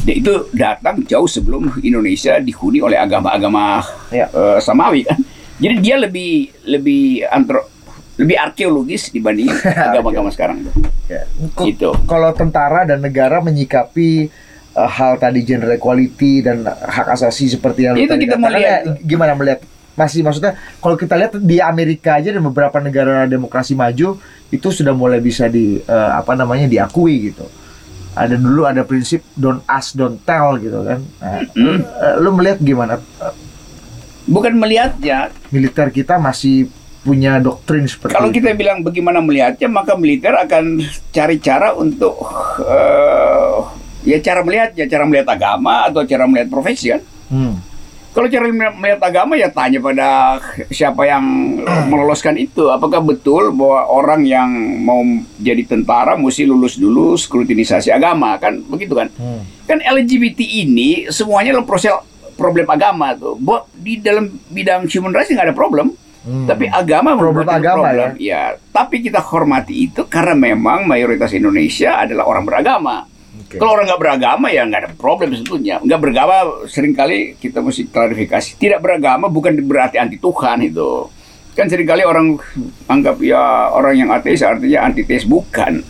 Dan 0.00 0.14
itu 0.16 0.32
datang 0.50 1.04
jauh 1.04 1.28
sebelum 1.28 1.68
Indonesia 1.80 2.38
dihuni 2.38 2.80
oleh 2.80 2.96
agama-agama 2.96 3.84
Ya. 4.08 4.26
eh, 4.26 4.58
samawi 4.58 5.04
kan. 5.04 5.20
Jadi 5.60 5.74
dia 5.78 5.96
lebih 5.96 6.32
lebih 6.64 7.28
antro 7.28 7.68
lebih 8.16 8.36
arkeologis 8.36 9.08
dibanding 9.08 9.48
agama-agama 9.88 10.28
sekarang 10.28 10.64
tuh. 10.64 10.72
Ya. 11.08 11.24
Gitu. 11.60 11.92
Kalau 12.04 12.32
tentara 12.32 12.84
dan 12.84 13.00
negara 13.00 13.40
menyikapi 13.40 14.28
uh, 14.76 14.84
hal 14.86 15.16
tadi 15.16 15.40
gender 15.40 15.72
equality 15.72 16.44
dan 16.44 16.64
hak 16.64 17.08
asasi 17.10 17.48
seperti 17.48 17.88
yang 17.88 17.96
Itu 17.96 18.14
kita 18.14 18.36
melihat. 18.36 18.84
ya, 18.84 18.92
gimana 19.00 19.32
melihat 19.34 19.60
masih 20.00 20.24
maksudnya 20.24 20.56
kalau 20.80 20.96
kita 20.96 21.12
lihat 21.12 21.36
di 21.36 21.60
Amerika 21.60 22.16
aja 22.16 22.32
dan 22.32 22.40
beberapa 22.40 22.80
negara 22.80 23.28
demokrasi 23.28 23.76
maju 23.76 24.16
itu 24.48 24.68
sudah 24.70 24.96
mulai 24.96 25.20
bisa 25.20 25.44
di 25.46 25.76
uh, 25.78 26.16
apa 26.16 26.32
namanya 26.32 26.64
diakui 26.64 27.28
gitu. 27.28 27.44
Ada 28.10 28.34
dulu 28.34 28.64
ada 28.64 28.82
prinsip 28.82 29.20
don't 29.36 29.60
ask 29.68 29.92
don't 29.92 30.18
tell 30.24 30.56
gitu 30.56 30.80
kan. 30.82 30.98
Nah, 31.20 31.44
Hmm. 31.52 31.78
uh, 31.84 32.14
lu 32.16 32.32
melihat 32.32 32.56
gimana 32.58 32.96
Uh, 33.20 33.36
Bukan 34.26 34.54
melihatnya. 34.54 35.28
militer 35.50 35.90
kita 35.90 36.14
masih 36.16 36.70
punya 37.00 37.40
doktrin 37.40 37.82
seperti 37.84 38.14
Kalau 38.14 38.28
itu? 38.30 38.38
kita 38.38 38.52
bilang 38.52 38.84
bagaimana 38.84 39.18
melihatnya, 39.18 39.66
maka 39.66 39.96
militer 39.96 40.36
akan 40.36 40.78
cari 41.10 41.40
cara 41.40 41.72
untuk 41.72 42.14
eh, 42.60 43.56
ya 44.04 44.20
cara 44.20 44.40
melihatnya, 44.40 44.84
cara 44.86 45.02
melihat 45.02 45.28
agama 45.32 45.88
atau 45.88 46.04
cara 46.04 46.28
melihat 46.28 46.46
profesi 46.46 46.92
kan. 46.92 47.02
Hmm. 47.26 47.54
Kalau 48.10 48.26
cara 48.26 48.50
melihat 48.50 49.00
agama 49.06 49.38
ya 49.38 49.46
tanya 49.54 49.78
pada 49.78 50.38
siapa 50.66 51.06
yang 51.06 51.22
meloloskan 51.86 52.34
itu. 52.34 52.66
Apakah 52.66 52.98
betul 52.98 53.54
bahwa 53.54 53.86
orang 53.86 54.26
yang 54.26 54.50
mau 54.82 54.98
jadi 55.38 55.62
tentara 55.62 56.18
mesti 56.18 56.42
lulus 56.42 56.74
dulu 56.74 57.14
skrutinisasi 57.14 57.94
agama 57.94 58.34
kan 58.42 58.58
begitu 58.66 58.98
kan? 58.98 59.06
Hmm. 59.14 59.46
Kan 59.62 59.78
LGBT 59.78 60.42
ini 60.42 61.06
semuanya 61.06 61.54
adalah 61.54 61.70
proses 61.70 61.94
problem 62.34 62.66
agama 62.66 63.14
tuh. 63.14 63.38
Bahwa 63.38 63.70
di 63.78 64.02
dalam 64.02 64.26
bidang 64.50 64.90
human 64.90 65.14
rights 65.14 65.30
nggak 65.30 65.46
ada 65.46 65.54
problem. 65.54 65.94
Hmm. 66.20 66.44
Tapi 66.44 66.68
agama 66.68 67.16
Problem 67.16 67.48
agama, 67.48 67.94
problem. 67.94 68.10
ya. 68.20 68.58
Tapi 68.74 69.00
kita 69.00 69.24
hormati 69.24 69.88
itu 69.88 70.04
karena 70.04 70.36
memang 70.36 70.84
mayoritas 70.84 71.32
Indonesia 71.32 71.96
adalah 71.96 72.28
orang 72.28 72.44
beragama. 72.44 73.08
Oke. 73.50 73.58
Kalau 73.58 73.74
orang 73.74 73.90
nggak 73.90 73.98
beragama 73.98 74.46
ya 74.54 74.62
nggak 74.62 74.80
ada 74.86 74.90
problem 74.94 75.34
sebetulnya. 75.34 75.82
Nggak 75.82 75.98
beragama 75.98 76.34
sering 76.70 76.94
kali 76.94 77.34
kita 77.34 77.58
mesti 77.58 77.90
klarifikasi. 77.90 78.54
Tidak 78.54 78.78
beragama 78.78 79.26
bukan 79.26 79.58
berarti 79.66 79.98
anti 79.98 80.22
Tuhan 80.22 80.62
itu. 80.62 81.10
Kan 81.58 81.66
sering 81.66 81.82
kali 81.82 82.06
orang 82.06 82.38
anggap 82.86 83.18
ya 83.18 83.74
orang 83.74 84.06
yang 84.06 84.08
ateis 84.14 84.46
artinya 84.46 84.86
antiteis 84.86 85.26
bukan. 85.26 85.82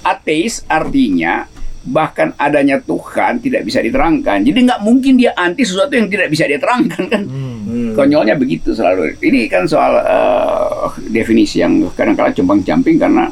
Ateis 0.00 0.64
artinya 0.64 1.44
bahkan 1.84 2.32
adanya 2.40 2.80
Tuhan 2.80 3.44
tidak 3.44 3.68
bisa 3.68 3.84
diterangkan. 3.84 4.40
Jadi 4.48 4.58
nggak 4.64 4.80
mungkin 4.80 5.20
dia 5.20 5.36
anti 5.36 5.68
sesuatu 5.68 5.92
yang 5.92 6.08
tidak 6.08 6.32
bisa 6.32 6.48
dia 6.48 6.56
terangkan 6.56 7.12
kan. 7.12 7.22
Hmm. 7.28 7.92
Konyolnya 7.92 8.40
begitu 8.40 8.72
selalu. 8.72 9.20
Ini 9.20 9.52
kan 9.52 9.68
soal 9.68 10.00
eh, 10.00 10.88
definisi 11.12 11.60
yang 11.60 11.92
kadang-kadang 11.92 12.32
compang-camping 12.40 12.96
karena 12.96 13.28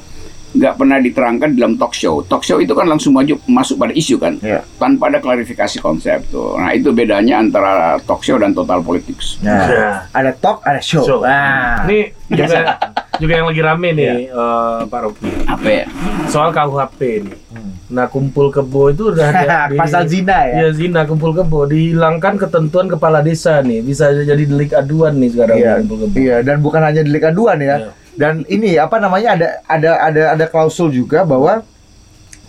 nggak 0.50 0.74
pernah 0.74 0.98
diterangkan 0.98 1.50
dalam 1.52 1.74
talk 1.74 1.92
show. 1.92 2.22
Talk 2.22 2.42
show 2.42 2.58
itu 2.58 2.72
kan 2.72 2.84
langsung 2.84 3.12
maju 3.12 3.38
masuk 3.44 3.76
pada 3.76 3.92
isu 3.92 4.16
kan, 4.16 4.34
Ya. 4.40 4.66
tanpa 4.76 5.06
ada 5.06 5.18
klarifikasi 5.18 5.78
konsep 5.78 6.26
tuh. 6.26 6.54
Nah 6.54 6.70
itu 6.70 6.90
bedanya 6.90 7.38
antara 7.38 7.72
talk 8.00 8.20
show 8.20 8.34
dan 8.34 8.50
total 8.50 8.80
politics. 8.80 9.38
Nah, 9.40 9.62
Ya. 9.64 9.88
ada 10.10 10.32
talk, 10.32 10.60
ada 10.62 10.80
show. 10.80 11.00
So, 11.00 11.14
Nah. 11.20 11.84
ini 11.84 12.10
juga, 12.28 12.76
juga 13.16 13.32
yang 13.32 13.46
lagi 13.46 13.60
rame 13.60 13.88
nih, 13.92 14.10
eh, 14.26 14.80
Pak 14.84 15.00
Rocky. 15.00 15.30
Apa 15.44 15.68
ya? 15.68 15.84
Soal 16.26 16.50
KUHP 16.50 17.00
nih. 17.22 17.38
Hmm. 17.50 17.70
Nah, 17.88 18.06
kumpul 18.06 18.48
kebo 18.48 18.86
itu 18.88 19.10
udah 19.10 19.26
ada 19.28 19.42
di- 19.70 19.74
Pasal 19.76 20.06
zina 20.06 20.46
ya? 20.46 20.54
Iya, 20.56 20.68
zina 20.72 21.02
kumpul 21.04 21.30
kebo 21.32 21.66
dihilangkan 21.66 22.38
ketentuan 22.38 22.86
kepala 22.86 23.18
desa 23.20 23.58
nih. 23.60 23.82
Bisa 23.82 24.10
jadi 24.14 24.38
delik 24.40 24.70
aduan 24.72 25.14
nih 25.14 25.30
sekarang 25.30 25.56
Iya, 25.56 25.72
kumpul 25.80 25.98
kebo. 26.00 26.14
iya 26.16 26.36
dan 26.40 26.58
bukan 26.58 26.80
hanya 26.80 27.02
delik 27.02 27.22
aduan 27.24 27.58
ya. 27.58 27.76
Iya. 27.80 27.90
Dan 28.20 28.44
ini 28.46 28.76
apa 28.76 28.96
namanya 28.96 29.32
ada 29.32 29.48
ada 29.64 29.90
ada 30.02 30.22
ada 30.34 30.44
klausul 30.46 30.92
juga 30.92 31.24
bahwa 31.24 31.64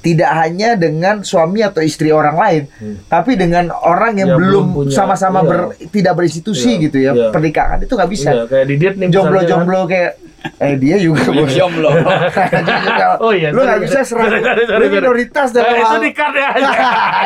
tidak 0.02 0.34
hanya 0.36 0.74
dengan 0.76 1.22
suami 1.22 1.62
atau 1.62 1.80
istri 1.80 2.10
orang 2.10 2.34
lain, 2.34 2.64
Hmm. 2.74 3.06
tapi 3.06 3.38
dengan 3.38 3.70
orang 3.72 4.18
yang 4.18 4.34
Yang 4.34 4.40
belum 4.42 4.66
sama-sama 4.90 5.40
iya. 5.40 5.48
ber- 5.48 5.72
tidak 5.88 6.14
berinstitusi 6.16 6.74
Iya, 6.74 6.82
gitu 6.82 6.98
ya 7.00 7.12
iya. 7.14 7.30
pernikahan 7.30 7.78
itu 7.80 7.94
nggak 7.94 8.10
bisa. 8.10 8.30
Iya, 8.34 8.44
kayak 8.44 8.66
Didit 8.66 8.94
nih 8.94 9.08
misalnya 9.08 9.14
kan. 9.14 9.14
Jomblo-jomblo 9.14 9.82
kayak 9.86 10.12
eh 10.58 10.74
dia 10.76 10.98
juga. 10.98 11.22
Jomblo. 11.48 11.90
Oh 13.22 13.30
iya, 13.32 13.54
lu 13.54 13.62
nggak 13.62 13.78
bisa 13.80 14.02
serang. 14.02 14.42
Lu 14.74 14.86
minoritas 14.90 15.54
dan 15.54 15.64
Eh, 15.64 15.72
itu 15.72 15.86
hal- 15.86 16.02
di 16.02 16.12
card 16.12 16.34
ya. 16.36 16.50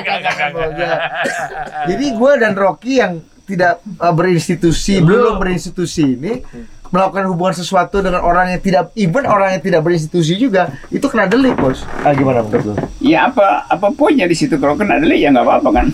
Enggak. 0.04 1.00
Jadi 1.88 2.06
gue 2.12 2.32
dan 2.36 2.54
Rocky 2.56 2.94
yang 3.00 3.14
tidak 3.46 3.74
uh, 3.96 4.12
berinstitusi, 4.12 5.00
Belum. 5.00 5.08
belum 5.08 5.36
berinstitusi 5.38 6.04
ini 6.12 6.44
melakukan 6.96 7.28
hubungan 7.28 7.52
sesuatu 7.52 8.00
dengan 8.00 8.24
orang 8.24 8.56
yang 8.56 8.62
tidak 8.64 8.96
even 8.96 9.28
orang 9.28 9.60
yang 9.60 9.60
tidak 9.60 9.84
berinstitusi 9.84 10.40
juga 10.40 10.72
itu 10.88 11.04
kena 11.12 11.28
delik 11.28 11.60
bos. 11.60 11.84
Ah 12.08 12.16
gimana 12.16 12.40
menurut 12.40 12.72
lu? 12.72 12.74
Ya 13.04 13.28
apa 13.28 13.68
apa 13.68 13.92
poinnya 13.92 14.24
di 14.24 14.36
situ 14.40 14.56
kalau 14.56 14.80
kena 14.80 15.04
delik 15.04 15.20
ya 15.20 15.36
nggak 15.36 15.44
apa-apa 15.44 15.70
kan? 15.76 15.88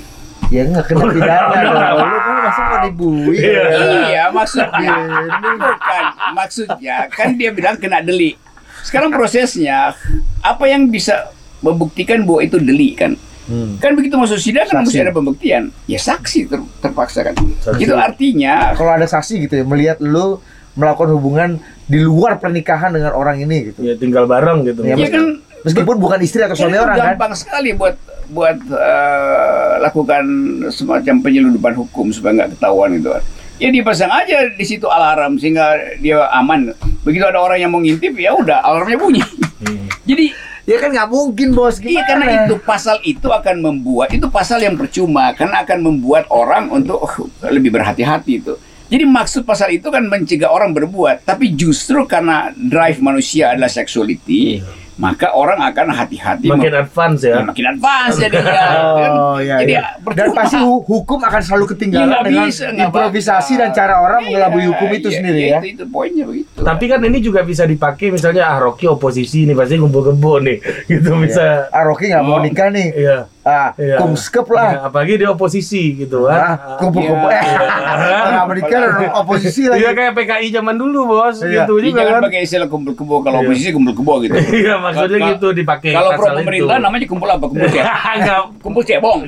Ya 0.53 0.61
nggak 0.69 0.85
kena 0.93 1.09
pidana 1.09 1.57
dong. 1.57 2.05
Lu 2.05 2.17
kan 2.21 2.35
masa 2.45 2.61
mau 2.69 2.79
dibui? 2.85 3.33
Iya. 3.41 3.65
Iya 4.13 4.23
maksudnya 4.29 4.93
bukan 5.41 6.05
maksudnya 6.37 6.95
kan 7.09 7.33
dia 7.33 7.49
bilang 7.49 7.81
kena 7.81 8.05
delik. 8.05 8.37
Sekarang 8.85 9.09
prosesnya 9.09 9.97
apa 10.45 10.63
yang 10.69 10.85
bisa 10.93 11.33
membuktikan 11.65 12.21
bahwa 12.29 12.45
itu 12.45 12.61
delik 12.61 13.01
kan? 13.01 13.17
Hmm. 13.49 13.81
Kan 13.81 13.97
begitu 13.97 14.15
masuk 14.21 14.37
sidang 14.37 14.69
kan 14.69 14.85
mesti 14.85 15.01
ada 15.01 15.09
pembuktian. 15.09 15.73
Ya 15.89 15.97
saksi 15.97 16.45
ter- 16.45 16.69
terpaksa 16.77 17.25
kan. 17.25 17.33
Saksi. 17.35 17.81
Itu 17.81 17.97
artinya 17.97 18.77
Kalau 18.77 18.93
ada 18.93 19.09
saksi 19.09 19.49
gitu 19.49 19.59
ya 19.59 19.65
melihat 19.65 19.97
lu 19.97 20.37
melakukan 20.75 21.11
hubungan 21.15 21.49
di 21.87 21.99
luar 21.99 22.39
pernikahan 22.39 22.95
dengan 22.95 23.11
orang 23.15 23.43
ini 23.43 23.71
gitu. 23.71 23.79
Ya 23.83 23.95
tinggal 23.99 24.25
bareng 24.27 24.63
gitu. 24.63 24.83
Ya, 24.87 24.95
ya 24.95 25.09
kan 25.11 25.41
Meskipun 25.61 26.01
bukan 26.01 26.17
istri 26.25 26.41
atau 26.41 26.57
suami 26.57 26.73
orang 26.73 26.97
kan. 26.97 27.13
gampang 27.13 27.33
sekali 27.37 27.77
buat 27.77 27.93
buat 28.33 28.57
eh, 28.65 29.73
lakukan 29.77 30.25
semacam 30.73 31.15
penyeludupan 31.21 31.73
hukum 31.77 32.09
supaya 32.09 32.41
nggak 32.41 32.57
ketahuan 32.57 32.97
itu. 32.97 33.13
Ya 33.61 33.69
dipasang 33.69 34.09
aja 34.09 34.49
di 34.49 34.65
situ 34.65 34.89
alarm 34.89 35.37
sehingga 35.37 35.77
dia 36.01 36.25
aman. 36.33 36.73
Begitu 37.05 37.29
ada 37.29 37.37
orang 37.37 37.61
yang 37.61 37.69
mau 37.69 37.77
ngintip 37.77 38.17
ya 38.17 38.33
udah 38.33 38.65
alarmnya 38.65 38.97
bunyi. 38.97 39.21
Hmm. 39.61 39.85
Jadi 40.09 40.33
Ya 40.61 40.77
kan 40.77 40.93
nggak 40.93 41.09
mungkin 41.09 41.57
bos. 41.57 41.81
Iya 41.81 42.05
Gimana? 42.05 42.07
karena 42.07 42.25
itu 42.45 42.55
pasal 42.61 43.01
itu 43.01 43.27
akan 43.27 43.65
membuat 43.65 44.13
itu 44.13 44.29
pasal 44.29 44.61
yang 44.61 44.77
percuma 44.77 45.33
karena 45.33 45.65
akan 45.65 45.81
membuat 45.81 46.29
orang 46.29 46.69
untuk 46.69 47.01
uh, 47.01 47.49
lebih 47.49 47.73
berhati-hati 47.73 48.45
itu. 48.45 48.53
Jadi 48.91 49.03
maksud 49.03 49.41
pasal 49.41 49.71
itu 49.71 49.87
kan 49.87 50.03
mencegah 50.03 50.47
orang 50.47 50.71
berbuat, 50.71 51.23
tapi 51.23 51.55
justru 51.55 52.03
karena 52.03 52.51
drive 52.51 52.99
manusia 52.99 53.49
adalah 53.49 53.71
sexuality, 53.71 54.59
maka 54.97 55.31
orang 55.31 55.63
akan 55.63 55.87
hati-hati 55.89 56.45
Makin 56.45 56.75
advance 56.77 57.23
ya, 57.23 57.33
ya. 57.33 57.41
makin 57.41 57.65
advance 57.69 58.15
jadinya. 58.21 58.51
kan? 58.51 59.09
Oh 59.09 59.37
iya. 59.39 59.55
Jadi 59.57 59.73
iya. 59.73 59.83
Dan 59.95 60.03
percuma. 60.29 60.35
pasti 60.35 60.57
hu- 60.59 60.83
hukum 60.83 61.19
akan 61.19 61.41
selalu 61.41 61.65
ketinggalan 61.69 62.11
Ya, 62.11 62.19
dengan 62.21 62.45
bisa, 62.45 62.63
improvisasi 62.69 63.51
bakal. 63.51 63.61
dan 63.63 63.69
cara 63.71 63.95
orang 63.97 64.21
mengelabui 64.21 64.59
Iya, 64.59 64.69
hukum 64.69 64.89
itu 64.91 65.07
iya, 65.07 65.15
sendiri 65.15 65.39
iya, 65.39 65.49
ya. 65.49 65.57
Itu, 65.57 65.67
itu 65.71 65.83
poinnya 65.87 66.23
begitu. 66.27 66.59
Tapi 66.61 66.83
kan 66.85 66.99
ini 67.01 67.17
juga 67.19 67.41
bisa 67.41 67.63
dipakai 67.63 68.07
misalnya 68.09 68.43
ah 68.45 68.57
Rocky 68.59 68.85
oposisi 68.85 69.47
nih 69.47 69.55
pasti 69.55 69.79
kebo 69.79 70.33
nih. 70.37 70.57
Gitu 70.91 71.09
bisa. 71.17 71.71
Ah 71.71 71.81
Rocky 71.81 72.05
nggak 72.05 72.21
mau 72.21 72.37
Oh. 72.37 72.43
nikah 72.43 72.67
nih. 72.69 72.87
Iya. 72.93 73.17
Ah, 73.41 73.73
Iya. 73.73 73.97
kumskep 73.97 74.45
Ya, 74.45 74.53
lah. 74.53 74.69
apalagi 74.85 75.17
dia 75.17 75.27
oposisi 75.27 75.97
gitu 75.97 76.29
kan. 76.29 76.37
Ah, 76.37 76.77
kumpul-kumpul. 76.77 77.25
Iya. 77.25 77.41
Eh, 77.41 78.21
nggak 78.29 78.43
mau 78.43 78.53
nikah 78.53 78.79
dan 78.79 78.91
oposisi 79.15 79.65
lagi. 79.65 79.81
Iya 79.81 79.89
kayak 79.91 80.13
PKI 80.13 80.47
zaman 80.51 80.75
dulu 80.75 80.99
bos, 81.07 81.41
Iya. 81.41 81.65
gitu 81.65 81.73
Iya, 81.75 81.83
juga 81.83 81.97
jangan 81.99 82.13
kan. 82.13 82.21
pakai 82.23 82.39
istilah 82.41 82.67
kumpul 82.67 82.93
kebo 82.93 83.15
kalau 83.19 83.41
Iya. 83.41 83.47
oposisi 83.47 83.69
kumpul 83.71 83.93
kebo 83.93 84.13
gitu. 84.21 84.37
Iya 84.61 84.77
maksudnya 84.77 85.17
Kalau- 85.17 85.31
gitu 85.33 85.47
dipakai. 85.53 85.89
Kalau 85.89 86.09
pro 86.13 86.27
pemerintah 86.35 86.75
itu. 86.75 86.85
namanya 86.85 87.05
kumpul 87.07 87.27
apa? 87.27 87.45
Kumpul 87.47 87.67
cebong. 87.67 87.97
Enggak 88.15 88.41
kumpul 88.61 88.83
cebong. 88.85 89.19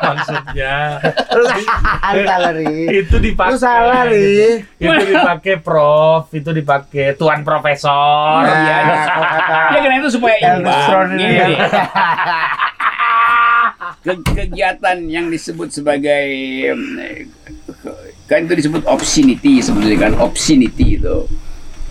maksudnya. 0.00 0.74
salah 2.26 2.52
ri. 2.52 2.66
itu 2.98 3.16
dipakai. 3.18 3.50
Lu 3.50 3.56
salah 3.56 4.02
ri. 4.04 4.66
Itu 4.76 4.90
dipakai 5.06 5.54
prof, 5.58 6.26
itu 6.32 6.50
dipakai 6.50 7.14
tuan 7.14 7.40
profesor. 7.40 8.42
Nah, 8.42 8.56
iya. 8.58 8.78
kata 9.06 9.58
Ya 9.68 9.78
karena 9.78 9.96
itu 9.96 10.10
supaya 10.10 10.34
imbang. 10.58 11.06
Gini. 11.14 11.54
Ke- 13.98 14.22
kegiatan 14.24 14.98
yang 15.04 15.26
disebut 15.26 15.68
sebagai 15.70 16.26
kan 18.24 18.44
itu 18.44 18.54
disebut 18.54 18.84
obscenity 18.84 19.58
sebetulnya 19.58 19.98
kan 20.00 20.12
obscenity 20.18 20.96
itu 20.96 21.26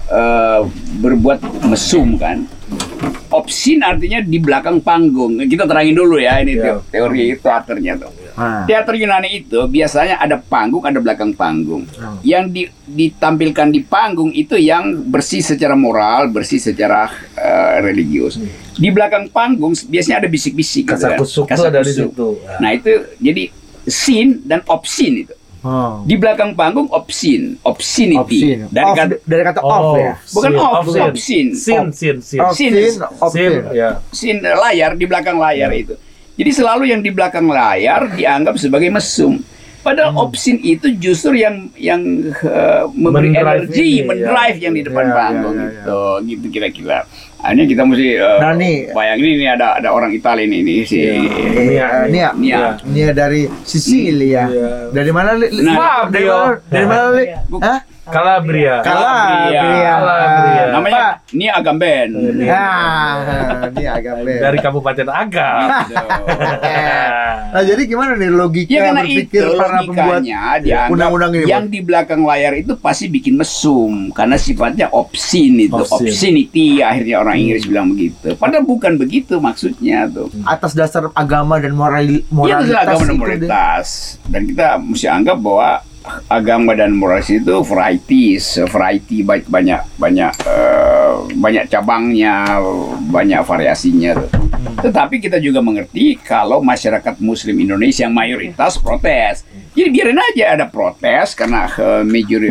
Eh, 0.08 0.62
berbuat 1.04 1.68
mesum 1.68 2.16
kan 2.16 2.48
Obscene 3.28 3.84
artinya 3.84 4.24
di 4.24 4.40
belakang 4.40 4.80
panggung. 4.80 5.36
Kita 5.36 5.68
terangin 5.68 5.96
dulu 5.96 6.16
ya 6.16 6.40
ini 6.40 6.56
Ya. 6.56 6.80
teo- 6.80 6.84
teori 6.88 7.36
teaternya 7.36 8.00
tuh. 8.00 8.12
Ah. 8.34 8.64
Teater 8.64 8.96
Yunani 8.96 9.44
itu 9.44 9.60
biasanya 9.68 10.16
ada 10.16 10.40
panggung, 10.40 10.88
ada 10.88 11.04
belakang 11.04 11.36
panggung. 11.36 11.84
Hmm. 11.92 12.24
Yang 12.24 12.44
di- 12.52 12.72
ditampilkan 12.88 13.68
di 13.68 13.84
panggung 13.84 14.32
itu 14.32 14.56
yang 14.56 14.96
bersih 15.04 15.44
secara 15.44 15.76
moral, 15.76 16.32
bersih 16.32 16.60
secara 16.60 17.12
eh, 17.48 17.78
religius. 17.82 18.36
Di 18.74 18.90
belakang 18.90 19.28
panggung 19.28 19.72
biasanya 19.74 20.20
ada 20.20 20.28
bisik-bisik. 20.28 20.84
gitu 20.86 20.94
Kasar 20.94 21.10
kan. 21.10 21.20
kusuk 21.20 21.46
tuh 21.46 21.50
Kasar 21.50 21.70
ada 21.70 21.80
di 21.80 21.90
kusuk. 21.90 22.10
situ. 22.12 22.28
Ya. 22.38 22.56
Nah 22.60 22.70
itu 22.72 22.92
jadi 23.18 23.44
scene 23.86 24.44
dan 24.44 24.60
obscene 24.66 25.24
itu. 25.24 25.34
Oh. 25.60 26.00
Di 26.04 26.16
belakang 26.16 26.54
panggung 26.54 26.88
obscene, 26.88 27.58
obscenity. 27.62 28.40
Obscene. 28.46 28.64
Dari 28.70 28.86
Off, 28.86 28.96
kata- 28.96 29.22
dari 29.26 29.44
kata 29.44 29.60
off 29.60 29.90
ya. 29.98 30.14
Bukan 30.30 30.52
scene, 30.52 30.62
off, 30.62 30.86
scene. 30.86 31.04
obscene. 31.04 31.50
Scene, 31.52 31.88
scene, 31.92 32.20
scene. 32.22 32.42
Obscene, 32.42 32.76
Scene. 32.78 32.98
obscene. 33.18 33.56
Scene, 33.58 33.60
ya. 33.74 33.90
scene 34.08 34.40
layar 34.44 34.92
di 34.94 35.06
belakang 35.06 35.36
layar 35.36 35.72
itu. 35.74 35.96
Jadi 36.38 36.52
selalu 36.54 36.84
yang 36.88 37.02
di 37.02 37.10
belakang 37.10 37.50
layar 37.50 38.14
dianggap 38.14 38.56
sebagai 38.56 38.88
mesum. 38.88 39.42
Padahal 39.80 40.14
Hmm. 40.14 40.22
obscene 40.22 40.60
itu 40.62 40.88
justru 40.94 41.34
yang 41.36 41.72
yang 41.74 42.02
eh, 42.30 42.84
memberi 42.94 43.32
Mendrive 43.32 43.48
energi, 43.66 43.88
ini, 43.88 43.98
ya. 43.98 44.06
mendrive 44.06 44.58
yang 44.60 44.74
di 44.74 44.84
depan 44.84 45.04
Ya, 45.04 45.10
ya, 45.10 45.16
panggung 45.18 45.56
ya, 45.56 45.64
ya. 45.64 45.70
gitu, 45.74 45.98
gitu 46.28 46.46
kira-kira. 46.50 47.00
Akhirnya 47.38 47.66
kita 47.66 47.84
mesti 47.84 48.08
eh, 48.14 48.38
Nah, 48.38 48.52
nih. 48.52 48.76
bayangin 48.92 49.30
ini 49.36 49.46
ada 49.46 49.78
ada 49.78 49.90
orang 49.90 50.10
Italia 50.10 50.42
ini, 50.42 50.58
ini 50.60 50.76
si 50.84 50.98
Iya. 50.98 51.22
Nia, 51.54 51.88
Nia, 52.08 52.30
Nia. 52.34 52.60
Nia 52.84 53.10
dari 53.12 53.46
Sicilia. 53.62 54.46
Iya. 54.46 54.70
Dari 54.90 55.12
mana? 55.12 55.34
Li? 55.34 55.48
Nah, 55.56 55.76
Maaf, 55.76 56.06
dari 56.10 56.26
mana? 56.26 56.58
Dari 56.66 56.86
mana? 56.86 57.06
Li? 57.12 57.26
Bu- 57.48 57.62
Hah? 57.62 57.80
Calabria. 58.08 58.76
Calabria. 58.82 59.62
Calabria. 59.94 60.64
namanya 60.70 60.96
Pak. 60.98 61.14
Nia 61.30 61.52
Agamben. 61.54 62.10
Ah, 62.48 63.14
ini 63.70 63.84
agak 63.86 64.16
beda. 64.22 64.42
Dari 64.42 64.58
Kabupaten 64.60 65.08
Agam. 65.08 65.68
Nah, 67.48 67.64
jadi 67.64 67.80
gimana 67.88 68.14
nih 68.14 68.28
logika 68.28 68.70
Ya 68.70 68.92
karena 68.92 69.02
berpikir 69.02 69.40
itu 69.40 69.56
para 69.56 69.80
pembuat 69.80 70.20
logikanya 70.20 70.40
dianggap 70.60 70.92
undang-undang 70.92 71.32
ini? 71.32 71.46
yang 71.48 71.66
di 71.66 71.80
belakang 71.80 72.22
layar 72.22 72.54
itu 72.54 72.76
pasti 72.76 73.08
bikin 73.08 73.40
mesum 73.40 74.12
karena 74.12 74.36
sifatnya 74.36 74.92
obscene 74.92 75.66
itu 75.66 75.74
Obscene. 75.74 76.12
obscenity 76.12 76.84
akhirnya 76.84 77.16
orang 77.18 77.40
Inggris 77.40 77.64
bilang 77.64 77.88
begitu 77.90 78.36
padahal 78.36 78.68
bukan 78.68 79.00
begitu 79.00 79.40
maksudnya 79.40 80.06
tuh 80.06 80.28
atas 80.44 80.76
dasar 80.76 81.08
agama 81.14 81.56
dan 81.58 81.72
moral 81.72 82.04
Iya 82.04 82.20
itu 82.20 82.28
moralitas 82.30 82.68
adalah 82.68 82.84
agama 82.84 83.04
dan 83.06 83.16
moralitas 83.16 83.88
dan 84.28 84.42
kita 84.44 84.66
mesti 84.78 85.08
anggap 85.08 85.38
bahwa 85.40 85.70
agama 86.28 86.76
dan 86.76 86.96
moralitas 86.96 87.44
itu 87.44 87.56
varieties 87.64 88.60
variety 88.70 89.24
baik 89.24 89.48
banyak 89.48 89.82
banyak 89.96 90.34
eh, 90.46 91.14
banyak 91.38 91.66
cabangnya 91.70 92.60
banyak 93.08 93.42
variasinya. 93.44 94.12
Tuh. 94.18 94.30
tetapi 94.78 95.18
kita 95.18 95.42
juga 95.42 95.58
mengerti 95.64 96.18
kalau 96.22 96.62
masyarakat 96.62 97.18
Muslim 97.18 97.58
Indonesia 97.58 98.06
yang 98.06 98.14
mayoritas 98.14 98.78
protes. 98.78 99.42
Jadi 99.78 99.90
biarin 99.94 100.18
aja 100.18 100.58
ada 100.58 100.66
protes 100.70 101.34
karena 101.38 101.70
eh, 101.70 102.04
major 102.06 102.42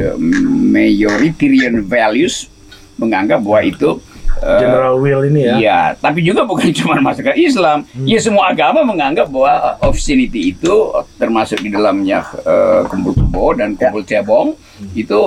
majoritarian 0.71 1.83
values 1.83 2.51
menganggap 2.97 3.43
bahwa 3.45 3.61
itu 3.63 3.99
eh, 3.99 4.16
General 4.41 4.95
Will 5.01 5.23
ini 5.33 5.41
ya. 5.49 5.55
Iya, 5.57 5.81
tapi 5.97 6.21
juga 6.21 6.45
bukan 6.45 6.69
cuma 6.79 7.01
masyarakat 7.01 7.37
Islam. 7.41 7.89
Ya 8.05 8.19
semua 8.21 8.53
agama 8.53 8.85
menganggap 8.85 9.33
bahwa 9.33 9.81
obscenity 9.81 10.53
itu 10.53 10.93
termasuk 11.17 11.61
di 11.65 11.73
dalamnya 11.73 12.21
eh, 12.45 12.83
kumpul 12.89 13.17
kebo 13.17 13.47
dan 13.57 13.75
kumpul 13.75 14.03
cebong 14.05 14.49
itu 14.93 15.19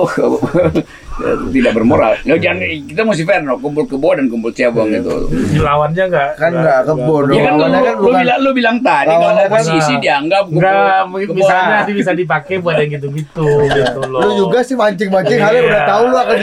tidak 1.50 1.72
bermoral. 1.72 2.12
Lo 2.22 2.34
jangan 2.34 2.58
kita 2.62 3.02
mesti 3.02 3.22
fair 3.22 3.40
no, 3.40 3.56
kumpul 3.56 3.84
kebo 3.84 4.12
dan 4.12 4.26
kumpul 4.26 4.50
cebong 4.50 4.90
itu. 4.90 5.14
Lawannya 5.56 6.04
enggak. 6.06 6.30
Kan 6.34 6.50
nggak 6.52 6.80
kebon. 6.84 7.24
Ya 7.30 7.42
kan 7.42 7.52
lu, 7.52 7.62
kan 7.62 7.70
lu 7.70 8.02
bukan- 8.02 8.20
bilang 8.20 8.38
lu 8.40 8.50
bilang 8.52 8.76
tadi 8.80 9.08
kalau 9.08 9.22
lawannya 9.22 9.42
kan- 9.42 9.52
oposisi 9.52 9.94
dianggap 9.98 10.42
kumpul 10.46 10.60
Enggak, 10.60 11.02
kebo. 11.04 11.34
misalnya 11.34 11.66
nanti 11.72 11.92
bisa 11.92 12.10
dipakai 12.12 12.54
buat 12.58 12.74
yang 12.76 12.90
gitu-gitu 12.92 13.46
gitu 13.66 14.00
loh. 14.04 14.20
Lu 14.20 14.30
juga 14.38 14.58
sih 14.60 14.74
mancing-mancing 14.74 15.38
halnya 15.38 15.62
udah 15.64 15.82
tahu 15.84 16.02
lu 16.04 16.16
akan 16.16 16.36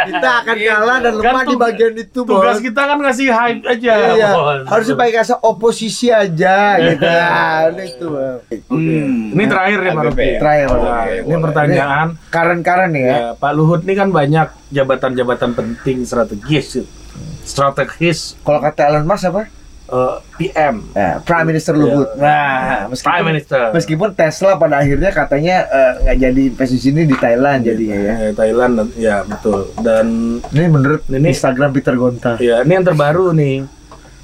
kita 0.00 0.30
akan 0.40 0.56
kalah 0.58 0.98
dan 0.98 1.12
lemah 1.14 1.30
Kan 1.30 1.44
di 1.44 1.54
tug- 1.54 1.62
bagian 1.62 1.92
itu, 1.94 2.18
Bos. 2.20 2.34
Tugas 2.34 2.58
kita 2.58 2.80
kan 2.82 2.98
ngasih 2.98 3.28
hype 3.28 3.62
aja, 3.64 3.94
Iya, 4.10 4.28
Bos. 4.32 4.60
harusnya 4.66 4.94
pakai 4.96 5.12
kata 5.14 5.34
oposisi 5.40 6.08
aja 6.10 6.56
gitu. 6.82 7.06
Nah, 7.06 7.70
itu. 7.78 8.08
Hmm. 8.66 9.30
Ini 9.30 9.44
terakhir 9.46 9.78
ya, 9.80 9.92
Pak. 9.92 10.04
Terakhir. 10.16 10.68
Nah, 10.72 11.04
ini 11.06 11.36
pertanyaan. 11.40 12.06
Karen-karen 12.28 12.90
ya. 12.92 13.06
Ya, 13.06 13.28
Pak 13.32 13.52
Luhut 13.52 13.69
ini 13.78 13.94
kan 13.94 14.08
banyak 14.08 14.46
jabatan-jabatan 14.68 15.50
penting 15.52 16.02
strategis. 16.02 16.82
Strategis 17.42 18.34
Kalau 18.40 18.58
kata 18.58 18.88
Elon 18.88 19.04
Musk 19.04 19.26
apa? 19.26 19.42
eh, 19.88 20.16
PM. 20.36 20.86
Ya, 20.92 21.18
Prime 21.18 21.46
Minister 21.48 21.74
Luhut. 21.74 22.14
Nah, 22.14 22.86
meskipun, 22.86 23.10
Prime 23.10 23.26
Minister. 23.26 23.60
meskipun 23.70 24.08
Tesla 24.12 24.54
pada 24.54 24.78
akhirnya 24.78 25.10
katanya 25.10 25.66
eh, 25.66 25.92
nggak 26.00 26.16
jadi 26.20 26.42
investasi 26.48 26.78
sini 26.80 27.02
di 27.04 27.16
Thailand 27.16 27.66
jadinya 27.66 27.98
ya. 28.00 28.14
Eh, 28.22 28.32
Thailand 28.32 28.72
dan- 28.76 28.94
ya 28.94 29.16
betul. 29.22 29.74
Dan 29.76 30.06
Ini 30.46 30.64
menurut 30.68 31.02
Ini- 31.04 31.26
Instagram 31.28 31.70
Peter 31.70 31.94
Gonta. 31.94 32.38
ya 32.38 32.62
ini 32.62 32.72
yang 32.72 32.86
terbaru 32.86 33.30
nih. 33.32 33.66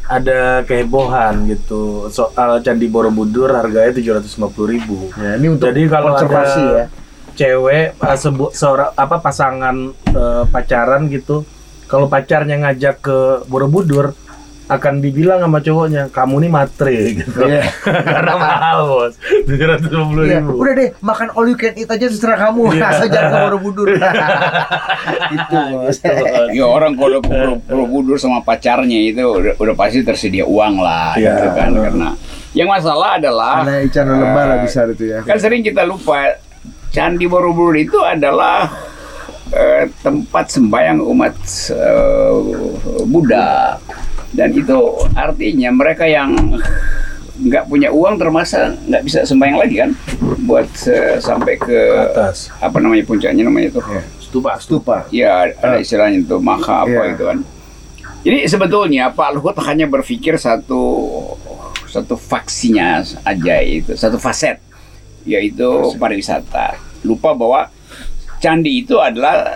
Ada 0.06 0.62
kehebohan 0.62 1.50
gitu 1.50 2.06
soal 2.14 2.62
Candi 2.62 2.86
Borobudur 2.86 3.50
harganya 3.50 3.90
750.000 3.90 4.62
ribu. 4.64 5.10
Ya, 5.18 5.34
ini 5.34 5.50
untuk 5.50 5.66
Jadi 5.66 5.82
kalau 5.90 6.14
ada 6.14 6.46
ya. 6.46 6.86
Cewek 7.36 7.94
uh, 7.96 8.16
sebu- 8.16 8.50
seorang 8.50 8.90
apa 8.90 9.16
pasangan 9.16 9.76
uh, 10.10 10.44
pacaran 10.46 11.06
gitu, 11.06 11.44
kalau 11.84 12.06
pacarnya 12.06 12.56
ngajak 12.58 12.98
ke 12.98 13.18
Borobudur 13.44 14.16
akan 14.66 14.98
dibilang 14.98 15.38
sama 15.38 15.62
cowoknya, 15.62 16.10
kamu 16.10 16.42
nih 16.42 16.50
matre 16.50 16.96
gitu. 17.22 17.38
Iya. 17.38 17.70
Karena 17.86 18.34
mahal 18.34 18.78
bos, 18.84 19.14
tujuh 19.46 19.62
ratus 19.62 19.86
lima 19.86 20.04
puluh 20.04 20.24
Iya, 20.24 20.38
ribu. 20.42 20.52
udah 20.56 20.72
deh, 20.74 20.88
makan 20.98 21.28
all 21.30 21.46
you 21.46 21.54
can 21.54 21.70
eat 21.72 21.86
aja 21.86 22.10
terserah 22.10 22.38
kamu. 22.42 22.74
Iya. 22.74 22.82
Asal 22.90 23.06
jangan 23.06 23.30
ke 23.30 23.38
Borobudur. 23.46 23.86
Itu, 25.38 25.56
Bos. 25.70 25.96
Ya 26.50 26.64
orang 26.66 26.92
kalau 26.94 27.18
ke 27.20 27.28
Boro- 27.28 27.62
Borobudur 27.62 28.16
sama 28.16 28.42
pacarnya 28.42 28.98
itu 29.04 29.22
udah, 29.22 29.54
udah 29.54 29.74
pasti 29.74 30.02
tersedia 30.02 30.42
uang 30.42 30.78
lah 30.78 31.14
Iya. 31.14 31.30
gitu 31.30 31.48
kan 31.52 31.70
karena 31.72 32.08
yang 32.50 32.66
masalah 32.66 33.20
adalah 33.20 33.62
Karena 33.62 33.84
ikan 33.84 34.06
lebah 34.08 34.44
lah 34.46 34.56
eh, 34.56 34.60
bisa 34.64 34.80
itu 34.88 35.04
ya. 35.06 35.18
kan 35.20 35.36
sering 35.36 35.60
kita 35.60 35.84
lupa 35.84 36.40
Candi 36.90 37.26
Borobudur 37.28 37.76
itu 37.76 37.98
adalah 38.00 38.70
eh, 39.52 39.86
tempat 40.00 40.50
sembahyang 40.50 41.00
umat 41.02 41.36
eh, 41.72 42.36
Buddha 43.04 43.76
dan 44.32 44.50
itu 44.52 44.76
artinya 45.14 45.70
mereka 45.72 46.04
yang 46.04 46.34
nggak 47.36 47.68
punya 47.68 47.92
uang 47.92 48.16
termasa 48.16 48.72
nggak 48.88 49.02
bisa 49.04 49.18
sembahyang 49.28 49.58
lagi 49.60 49.76
kan 49.76 49.90
buat 50.48 50.68
eh, 50.88 51.20
sampai 51.20 51.54
ke 51.60 51.78
atas. 52.10 52.48
apa 52.58 52.80
namanya 52.80 53.04
puncaknya 53.04 53.44
namanya 53.44 53.76
itu 53.76 53.80
Stupa. 54.26 54.58
Stupa. 54.58 54.96
Ya, 55.14 55.46
ada 55.54 55.78
istilahnya 55.78 56.20
itu 56.20 56.36
maha 56.42 56.82
apa 56.82 56.90
Iya. 56.90 57.14
itu 57.14 57.24
kan. 57.24 57.38
Jadi 58.26 58.38
sebetulnya 58.50 59.14
Pak 59.14 59.38
Luhut 59.38 59.54
hanya 59.62 59.86
berpikir 59.86 60.34
satu 60.34 60.82
satu 61.86 62.18
faksinya 62.18 63.00
aja 63.22 63.56
itu, 63.62 63.94
satu 63.94 64.18
faset 64.18 64.58
yaitu 65.26 65.66
pariwisata. 65.94 66.78
Lupa 67.02 67.30
bahwa 67.32 67.68
candi 68.36 68.80
itu 68.80 68.96
adalah 68.96 69.50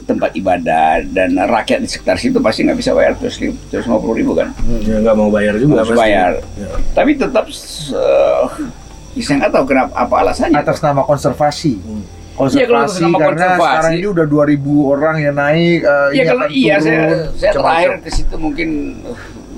tempat 0.00 0.32
ibadah 0.32 1.02
dan 1.06 1.36
rakyat 1.36 1.78
di 1.78 1.88
sekitar 1.88 2.14
situ 2.14 2.38
pasti 2.38 2.62
nggak 2.62 2.74
bisa 2.74 2.90
bayar 2.90 3.14
terus 3.14 3.38
terus 3.68 3.84
lima 3.84 3.98
puluh 3.98 4.16
ribu 4.16 4.32
kan, 4.32 4.50
Ya 4.80 4.98
nggak 4.98 5.14
mau 5.14 5.28
bayar 5.28 5.54
juga. 5.54 5.82
harus 5.82 5.90
pasti. 5.90 6.00
bayar. 6.00 6.32
Ya. 6.56 6.70
Tapi 6.92 7.10
tetap 7.14 7.44
eh, 7.46 8.42
saya 9.20 9.36
nggak 9.38 9.52
tahu 9.52 9.64
kenapa 9.66 9.92
apa 9.92 10.14
alasannya. 10.20 10.56
Atas 10.56 10.78
nama 10.80 11.02
konservasi. 11.02 11.74
Hmm. 11.76 12.02
Iya, 12.40 12.64
kalau 12.64 12.80
atas 12.80 12.96
Konservasi 12.96 13.02
nama 13.02 13.16
karena 13.20 13.28
konservasi. 13.28 13.68
sekarang 13.68 13.92
ini 13.92 14.06
udah 14.08 14.26
2000 14.26 14.56
orang 14.88 15.16
yang 15.20 15.34
naik. 15.36 15.78
eh, 15.78 16.08
Iya 16.10 16.16
ini 16.16 16.24
kalau 16.26 16.46
iya 16.48 16.74
saya 16.74 16.80
turun, 16.80 17.10
saya 17.36 17.50
macam-macam. 17.52 17.52
terakhir 17.52 17.92
ke 18.00 18.10
situ 18.10 18.34
mungkin 18.34 18.68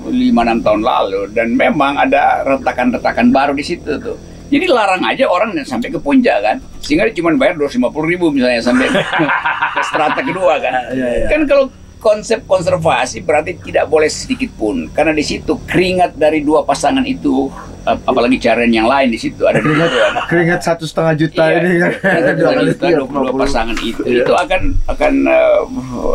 lima 0.05 0.41
enam 0.43 0.59
tahun 0.59 0.81
lalu 0.83 1.21
dan 1.31 1.47
memang 1.49 1.95
ada 1.95 2.23
retakan-retakan 2.45 3.31
baru 3.31 3.53
di 3.53 3.63
situ 3.63 3.91
tuh. 3.97 4.17
Jadi 4.53 4.65
larang 4.69 5.01
aja 5.01 5.25
orang 5.25 5.57
yang 5.57 5.65
sampai 5.65 5.89
ke 5.89 5.97
puncak 5.97 6.37
kan, 6.45 6.55
sehingga 6.77 7.09
dia 7.09 7.17
cuma 7.17 7.33
bayar 7.33 7.57
dua 7.57 7.69
ribu 8.05 8.29
misalnya 8.29 8.61
sampai 8.61 8.85
ke 9.75 9.81
strata 9.81 10.21
kedua 10.21 10.61
kan. 10.61 10.93
Iya, 10.93 11.09
iya. 11.25 11.27
Kan 11.27 11.49
kalau 11.49 11.73
konsep 12.03 12.43
konservasi 12.43 13.23
berarti 13.23 13.55
tidak 13.61 13.87
boleh 13.87 14.05
sedikit 14.05 14.51
pun 14.53 14.91
karena 14.91 15.09
di 15.09 15.23
situ 15.23 15.55
keringat 15.63 16.13
dari 16.13 16.39
dua 16.39 16.61
pasangan 16.61 17.01
itu 17.01 17.47
ap- 17.81 18.03
apalagi 18.03 18.35
carian 18.37 18.67
yang 18.69 18.85
lain 18.85 19.07
di 19.07 19.17
situ 19.17 19.39
ada 19.41 19.57
kan. 19.57 20.27
Keringat 20.27 20.59
satu 20.61 20.83
setengah 20.83 21.15
juta 21.17 21.43
Iya, 21.45 21.55
ini 21.57 21.71
kan. 21.77 21.91
keringat 21.95 22.35
Dua 22.35 22.43
dua 22.43 22.51
kali 22.53 22.67
juta, 22.67 22.83
tiga, 22.83 22.97
22 22.99 23.07
50. 23.07 23.39
pasangan 23.39 23.77
itu 23.81 24.01
Iya. 24.03 24.19
itu 24.19 24.33
akan 24.35 24.61
akan 24.85 25.13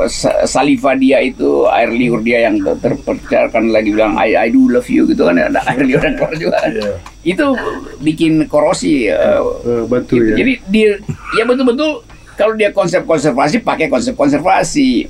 sa- 0.06 0.44
saliva 0.44 0.92
dia 0.94 1.18
itu 1.20 1.48
air 1.66 1.90
liur 1.90 2.20
dia 2.20 2.38
yang 2.42 2.60
ter- 2.60 2.76
terpercikan 2.78 3.48
lagi 3.68 3.90
bilang 3.90 4.14
I, 4.14 4.36
I 4.36 4.48
do 4.48 4.66
love 4.66 4.86
you 4.86 5.04
gitu 5.04 5.24
kan 5.24 5.36
ada 5.38 5.60
air 5.66 5.80
liur 5.82 6.00
yang 6.00 6.14
keluar 6.14 6.34
juga. 6.34 6.58
Iya. 6.62 6.90
itu 7.24 7.46
bikin 7.98 8.44
korosi 8.46 9.08
Eh, 9.08 9.40
batu 9.84 10.14
gitu. 10.14 10.28
ya. 10.28 10.36
jadi 10.36 10.52
dia 10.66 10.90
ya 11.32 11.44
betul-betul 11.44 12.04
kalau 12.34 12.54
dia 12.54 12.70
konsep 12.70 13.02
konservasi 13.02 13.58
pakai 13.58 13.86
konsep 13.86 14.14
konservasi 14.14 15.08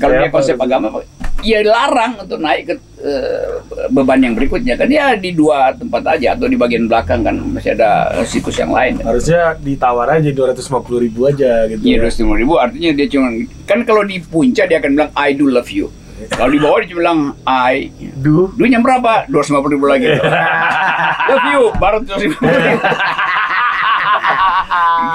kalau 0.00 0.14
dia 0.16 0.30
konsep 0.32 0.56
agama 0.56 0.88
ya 1.40 1.64
larang 1.64 2.20
untuk 2.20 2.36
naik 2.40 2.68
ke 2.68 2.74
eh, 3.00 3.60
beban 3.88 4.20
yang 4.20 4.36
berikutnya 4.36 4.76
kan 4.76 4.88
ya 4.88 5.16
di 5.16 5.32
dua 5.32 5.72
tempat 5.72 6.04
aja 6.16 6.36
atau 6.36 6.46
di 6.48 6.56
bagian 6.56 6.84
belakang 6.84 7.24
kan 7.24 7.36
masih 7.36 7.76
ada 7.76 8.12
situs 8.28 8.56
yang 8.60 8.72
lain 8.72 9.00
kan. 9.00 9.12
Harusnya 9.12 9.56
ditawar 9.56 10.20
aja 10.20 10.28
250 10.32 11.04
ribu 11.04 11.28
aja 11.28 11.64
gitu. 11.68 11.80
Iya 11.80 11.96
dua 12.04 12.12
puluh 12.12 12.38
ribu 12.40 12.54
artinya 12.60 12.90
dia 12.92 13.06
cuma 13.08 13.28
kan 13.64 13.78
kalau 13.88 14.02
di 14.04 14.20
puncak 14.20 14.68
dia 14.68 14.78
akan 14.80 14.90
bilang 14.96 15.10
I 15.16 15.32
do 15.32 15.48
love 15.48 15.70
you. 15.72 15.88
Kalau 16.36 16.52
di 16.52 16.60
bawah 16.60 16.84
dia 16.84 16.88
cuma 16.92 17.00
bilang 17.00 17.20
I 17.48 17.88
Duh. 18.20 18.52
duitnya 18.52 18.84
berapa? 18.84 19.24
Dua 19.32 19.40
ratus 19.40 19.72
ribu 19.72 19.86
lagi. 19.88 20.12
love 21.32 21.46
you 21.56 21.62
baru 21.80 22.04
dua 22.04 22.16
ribu. 22.20 22.36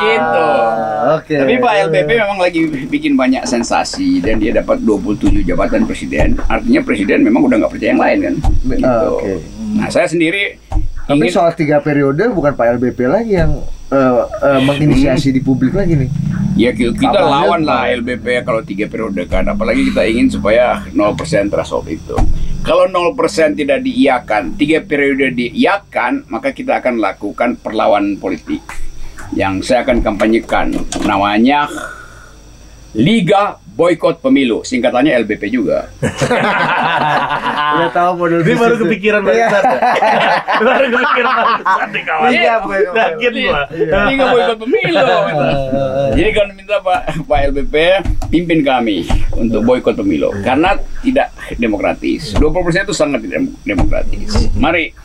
gitu. 0.08 0.46
Ah, 0.46 1.16
Oke. 1.16 1.36
Tapi 1.36 1.54
Pak 1.58 1.74
LBP 1.86 2.10
memang 2.16 2.40
lagi 2.40 2.62
bikin 2.88 3.14
banyak 3.14 3.44
sensasi 3.44 4.20
dan 4.20 4.38
dia 4.38 4.52
dapat 4.52 4.80
27 4.80 5.42
jabatan 5.42 5.84
presiden. 5.84 6.38
Artinya 6.46 6.82
presiden 6.82 7.22
memang 7.22 7.46
udah 7.46 7.58
nggak 7.58 7.72
percaya 7.72 7.90
yang 7.90 8.02
lain 8.02 8.18
kan. 8.22 8.36
Gitu. 8.64 8.84
Ah, 8.84 9.02
oke. 9.08 9.34
Nah 9.76 9.88
saya 9.90 10.08
sendiri 10.08 10.58
Tapi 11.06 11.20
ingin 11.20 11.30
soal 11.30 11.54
tiga 11.54 11.78
periode 11.80 12.26
bukan 12.28 12.52
Pak 12.52 12.80
LBP 12.80 13.00
lagi 13.06 13.34
yang 13.36 13.62
eh, 13.88 14.14
eh, 14.42 14.60
menginisiasi 14.60 15.30
di 15.30 15.40
publik 15.40 15.72
lagi 15.72 15.94
nih. 15.96 16.10
ya 16.56 16.72
ki- 16.72 16.96
kita 16.96 17.20
Abang 17.20 17.30
lawan 17.30 17.62
lah. 17.62 17.92
LBP 17.92 18.42
kalau 18.42 18.64
tiga 18.64 18.88
periode 18.88 19.22
kan. 19.26 19.46
Apalagi 19.46 19.86
kita 19.86 20.02
ingin 20.04 20.32
supaya 20.32 20.82
0% 20.90 20.96
threshold 21.46 21.86
itu. 21.88 22.16
Kalau 22.64 22.90
0% 22.90 23.14
tidak 23.54 23.86
diiakan, 23.86 24.58
tiga 24.58 24.82
periode 24.82 25.30
diiakan, 25.30 26.26
maka 26.26 26.50
kita 26.50 26.82
akan 26.82 26.98
lakukan 26.98 27.62
perlawanan 27.62 28.18
politik 28.18 28.66
yang 29.34 29.64
saya 29.66 29.82
akan 29.82 30.06
kampanyekan. 30.06 30.76
Namanya 31.02 31.66
Liga 32.96 33.60
Boykot 33.76 34.24
Pemilu, 34.24 34.64
singkatannya 34.64 35.28
LBP 35.28 35.52
juga. 35.52 35.92
Udah 36.00 37.92
tahu 37.92 38.12
model 38.16 38.40
Ini 38.40 38.56
baru 38.56 38.76
kepikiran 38.80 39.20
Iya. 39.28 39.48
barusan. 39.52 39.64
baru 40.64 40.86
kepikiran 40.96 41.34
barusan 41.36 41.90
kawan. 42.08 42.28
Iya, 42.32 42.54
Boy. 42.64 42.80
Yakin 42.88 43.34
gua. 43.36 43.62
Liga 44.08 44.26
Boykot 44.32 44.58
Pemilu. 44.64 45.08
Jadi 46.16 46.30
kami 46.32 46.52
minta 46.56 46.78
Pak 46.80 47.00
Pak 47.28 47.40
LBP 47.52 47.76
pimpin 48.32 48.60
kami 48.64 49.04
untuk 49.36 49.68
boykot 49.68 50.00
pemilu 50.00 50.32
karena 50.40 50.80
tidak 51.04 51.36
demokratis. 51.60 52.32
20% 52.40 52.88
itu 52.88 52.96
sangat 52.96 53.28
tidak 53.28 53.44
demokratis. 53.68 54.48
Mari 54.56 54.96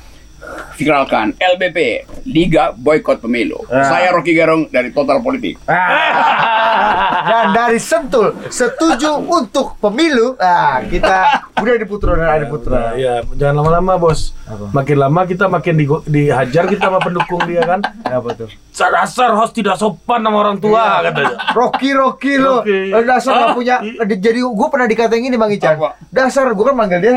viralkan 0.72 1.32
LBP 1.36 1.78
Liga 2.26 2.72
Boykot 2.72 3.18
Pemilu. 3.18 3.60
Ah. 3.66 3.84
Saya 3.84 4.10
Rocky 4.10 4.32
Gerong 4.32 4.66
dari 4.66 4.90
Total 4.90 5.18
Politik. 5.18 5.56
Ah. 5.64 7.18
Dan 7.30 7.46
dari 7.52 7.76
Sentul 7.76 8.32
setuju 8.48 9.20
untuk 9.20 9.76
pemilu. 9.76 10.34
Ah, 10.36 10.80
kita 10.82 11.26
udah 11.54 11.74
di 11.74 11.84
Putra 11.84 12.16
dan 12.16 12.28
Adi 12.32 12.46
Putra. 12.46 12.94
Iya, 12.94 13.22
jangan 13.32 13.60
lama-lama 13.60 14.00
bos. 14.00 14.32
Apa? 14.42 14.72
Makin 14.72 14.96
lama 14.96 15.20
kita 15.24 15.44
makin 15.46 15.74
di, 15.74 15.84
dihajar 16.06 16.64
kita 16.64 16.88
sama 16.88 16.98
pendukung 16.98 17.44
dia 17.44 17.60
kan. 17.62 17.80
Apa 18.08 18.34
tuh? 18.34 18.48
Dasar 18.72 19.34
host 19.34 19.52
tidak 19.52 19.76
sopan 19.76 20.20
sama 20.20 20.36
orang 20.38 20.56
tua 20.56 21.00
Iya. 21.00 21.12
katanya. 21.12 21.36
Rocky 21.52 21.90
Rocky 21.92 22.34
lo 22.34 22.64
dasar 23.02 23.32
nggak 23.34 23.50
Ah, 23.50 23.54
punya 23.54 23.76
i- 23.80 23.96
di- 24.00 24.18
jadi 24.18 24.40
gue 24.40 24.68
pernah 24.68 24.86
dikatain 24.86 25.20
gini 25.20 25.36
bang 25.36 25.52
Ican 25.52 25.74
Apa? 25.76 25.88
dasar 26.08 26.48
gue 26.48 26.64
kan 26.64 26.74
manggil 26.74 26.98
dia 26.98 27.14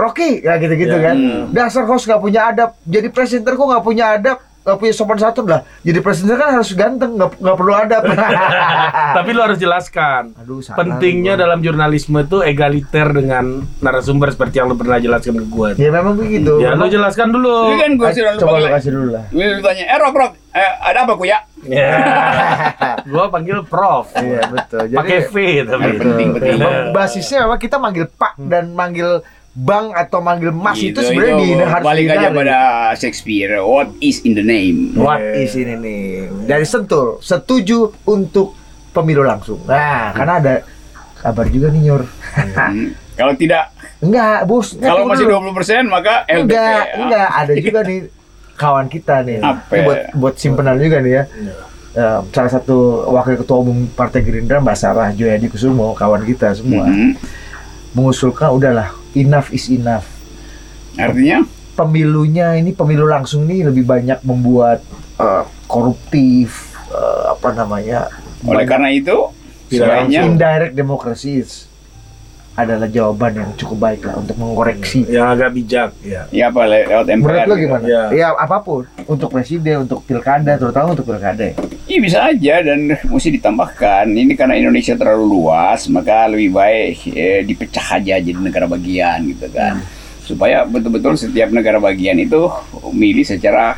Rocky 0.00 0.40
ya 0.40 0.56
gitu 0.56 0.72
gitu 0.74 0.92
Ya. 0.92 1.04
kan 1.06 1.16
dasar 1.50 1.84
host 1.84 2.04
nggak 2.04 2.18
punya 2.18 2.40
adab 2.46 2.70
jadi 2.82 3.08
presenter 3.08 3.52
kok 3.52 3.66
nggak 3.66 3.84
punya 3.84 4.06
adab 4.14 4.38
nggak 4.60 4.76
punya 4.76 4.92
sopan 4.92 5.16
santun 5.16 5.46
lah 5.46 5.64
jadi 5.80 5.98
presenter 5.98 6.36
kan 6.36 6.52
harus 6.52 6.72
ganteng 6.72 7.14
nggak 7.14 7.32
nggak 7.34 7.56
perlu 7.56 7.72
adab 7.74 8.02
Tapi 9.10 9.28
lu 9.28 9.40
harus 9.40 9.58
jelaskan. 9.58 10.30
Aduh, 10.36 10.60
salah 10.60 10.78
Pentingnya 10.78 11.34
gua. 11.34 11.42
dalam 11.42 11.58
jurnalisme 11.58 12.14
itu 12.20 12.38
egaliter 12.40 13.10
dengan 13.10 13.44
narasumber 13.80 14.30
seperti 14.30 14.58
yang 14.58 14.68
lu 14.68 14.76
pernah 14.76 14.98
jelaskan 14.98 15.34
ke 15.36 15.46
gua. 15.46 15.74
ya 15.74 15.90
memang 15.90 16.14
begitu 16.14 16.58
Ya 16.58 16.72
lu 16.72 16.86
jelaskan 16.86 17.30
dulu. 17.30 17.50
Ini 17.66 17.76
kan 17.76 17.90
gue 17.96 18.08
sudah 18.12 18.32
coba 18.36 18.50
lu 18.52 18.62
lupa. 18.62 18.76
kasih 18.76 18.90
dulu 18.92 19.08
lah 19.10 19.24
Lu 19.30 19.60
tanya, 19.60 19.84
eh 19.84 19.98
Rok 19.98 20.14
Rok, 20.14 20.32
eh, 20.52 20.72
ada 20.84 20.98
apa 21.02 21.12
ku 21.14 21.24
ya? 21.24 21.38
Ya. 21.60 21.90
gua 23.10 23.24
panggil 23.28 23.58
Prof. 23.62 24.08
iya 24.14 24.40
betul 24.46 24.84
Pakai 24.90 25.18
V 25.24 25.34
tapi. 25.66 25.82
Yang 25.88 25.98
penting, 25.98 26.28
penting. 26.32 26.56
Basisnya 26.90 27.38
memang 27.44 27.58
kita 27.58 27.76
manggil 27.76 28.06
Pak 28.08 28.32
dan 28.40 28.72
manggil 28.72 29.20
Bang 29.52 29.90
atau 29.90 30.22
manggil 30.22 30.50
Mas 30.50 30.78
itu, 30.78 30.94
Gitu, 30.94 31.02
sebenarnya 31.02 31.34
di 31.36 31.48
harus 31.58 31.84
balik 31.84 32.06
aja 32.08 32.28
pada 32.30 32.56
Shakespeare. 32.94 33.58
What 33.58 33.90
is 33.98 34.22
in 34.22 34.32
the 34.32 34.42
name? 34.42 34.94
What 34.94 35.18
is 35.18 35.52
ini 35.52 35.74
nih? 35.74 36.02
Dari 36.46 36.62
Sentul, 36.62 37.18
setuju 37.18 37.90
untuk 38.04 38.54
pemilu 38.90 39.20
langsung. 39.20 39.58
Nah, 39.66 40.14
karena 40.14 40.34
ada 40.38 40.54
kabar 41.18 41.46
juga 41.46 41.66
nih 41.68 41.82
Nyor. 41.82 42.02
Hmm. 42.32 42.94
Kalau 43.12 43.34
tidak, 43.34 43.74
enggak, 43.98 44.46
Bos. 44.46 44.72
Kalau 44.72 45.02
masih 45.04 45.26
dulu. 45.26 45.50
20% 45.50 45.82
maka 45.84 46.22
LBP. 46.24 46.46
Enggak, 46.46 46.70
ya. 46.80 46.94
enggak, 46.96 47.28
ada 47.28 47.52
juga 47.66 47.78
nih 47.82 47.98
kawan 48.54 48.86
kita 48.86 49.14
nih. 49.20 49.36
Apa 49.40 49.60
Ini 49.66 49.74
ya? 49.74 49.82
buat 49.82 49.98
buat 50.14 50.34
simpenan 50.36 50.78
juga 50.78 51.02
nih 51.02 51.12
ya. 51.12 51.22
Eh, 51.90 52.18
salah 52.30 52.52
satu 52.54 52.76
wakil 53.10 53.34
ketua 53.36 53.58
umum 53.58 53.90
Partai 53.90 54.22
Gerindra 54.22 54.62
Mbak 54.62 54.78
Sarah 54.78 55.10
Joyadi 55.10 55.50
Kusumo, 55.50 55.90
kawan 55.90 56.22
kita 56.22 56.54
semua, 56.54 56.86
Mhm. 56.86 57.18
mengusulkan 57.92 58.54
udahlah 58.54 58.94
enough 59.14 59.50
is 59.54 59.70
enough. 59.70 60.06
Artinya, 60.98 61.46
Pemilunya 61.70 62.60
ini 62.60 62.76
pemilu 62.76 63.08
langsung 63.08 63.48
nih 63.48 63.72
lebih 63.72 63.88
banyak 63.88 64.20
membuat 64.26 64.84
eh, 65.16 65.44
koruptif 65.64 66.76
eh, 66.92 67.24
apa 67.32 67.56
namanya? 67.56 68.10
oleh 68.44 68.64
karena 68.64 68.88
itu, 68.92 69.32
Tidak 69.68 69.84
sebaiknya 69.84 70.20
indirect 70.24 70.74
democracy 70.76 71.44
adalah 72.58 72.90
jawaban 72.90 73.32
yang 73.38 73.50
cukup 73.54 73.78
baik 73.78 74.02
lah 74.04 74.18
untuk 74.18 74.36
mengoreksi. 74.36 75.06
Yang 75.06 75.26
agak 75.38 75.50
bijak, 75.54 75.90
ya. 76.02 76.22
ya 76.34 76.44
apa 76.50 76.60
le- 76.66 76.86
lewat 76.86 77.06
MPR. 77.06 77.16
Menurut 77.22 77.46
lo 77.46 77.54
gitu. 77.54 77.64
gimana? 77.64 77.84
Ya. 77.86 78.02
Ya. 78.10 78.28
apa 78.34 78.56
pun 78.60 78.82
untuk 79.06 79.28
presiden, 79.30 79.86
untuk 79.86 80.02
pilkada, 80.04 80.58
terutama 80.58 80.92
untuk 80.92 81.06
pilkada. 81.06 81.54
ya. 81.54 81.54
Iya 81.86 81.98
bisa 82.02 82.18
aja 82.26 82.54
dan 82.66 82.78
mesti 83.06 83.28
ditambahkan. 83.38 84.04
Ini 84.10 84.32
karena 84.34 84.54
Indonesia 84.58 84.94
terlalu 84.98 85.26
luas, 85.40 85.86
maka 85.88 86.26
lebih 86.26 86.50
baik 86.52 87.14
eh, 87.14 87.40
dipecah 87.46 87.98
aja 87.98 88.18
jadi 88.18 88.38
negara 88.38 88.66
bagian 88.66 89.30
gitu 89.30 89.46
kan. 89.54 89.80
Supaya 90.26 90.62
betul-betul 90.66 91.18
setiap 91.18 91.50
negara 91.50 91.78
bagian 91.82 92.18
itu 92.18 92.50
milih 92.90 93.24
secara 93.26 93.74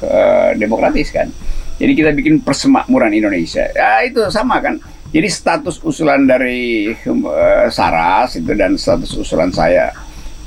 eh, 0.00 0.50
demokratis 0.56 1.12
kan. 1.12 1.28
Jadi 1.74 1.92
kita 1.92 2.10
bikin 2.14 2.40
persemakmuran 2.40 3.10
Indonesia. 3.12 3.66
Ya 3.74 4.00
itu 4.06 4.22
sama 4.30 4.62
kan. 4.62 4.78
Jadi 5.14 5.28
status 5.30 5.78
usulan 5.86 6.26
dari 6.26 6.90
eh, 6.90 7.66
Saras 7.70 8.34
itu 8.34 8.50
dan 8.50 8.74
status 8.74 9.14
usulan 9.14 9.54
saya 9.54 9.94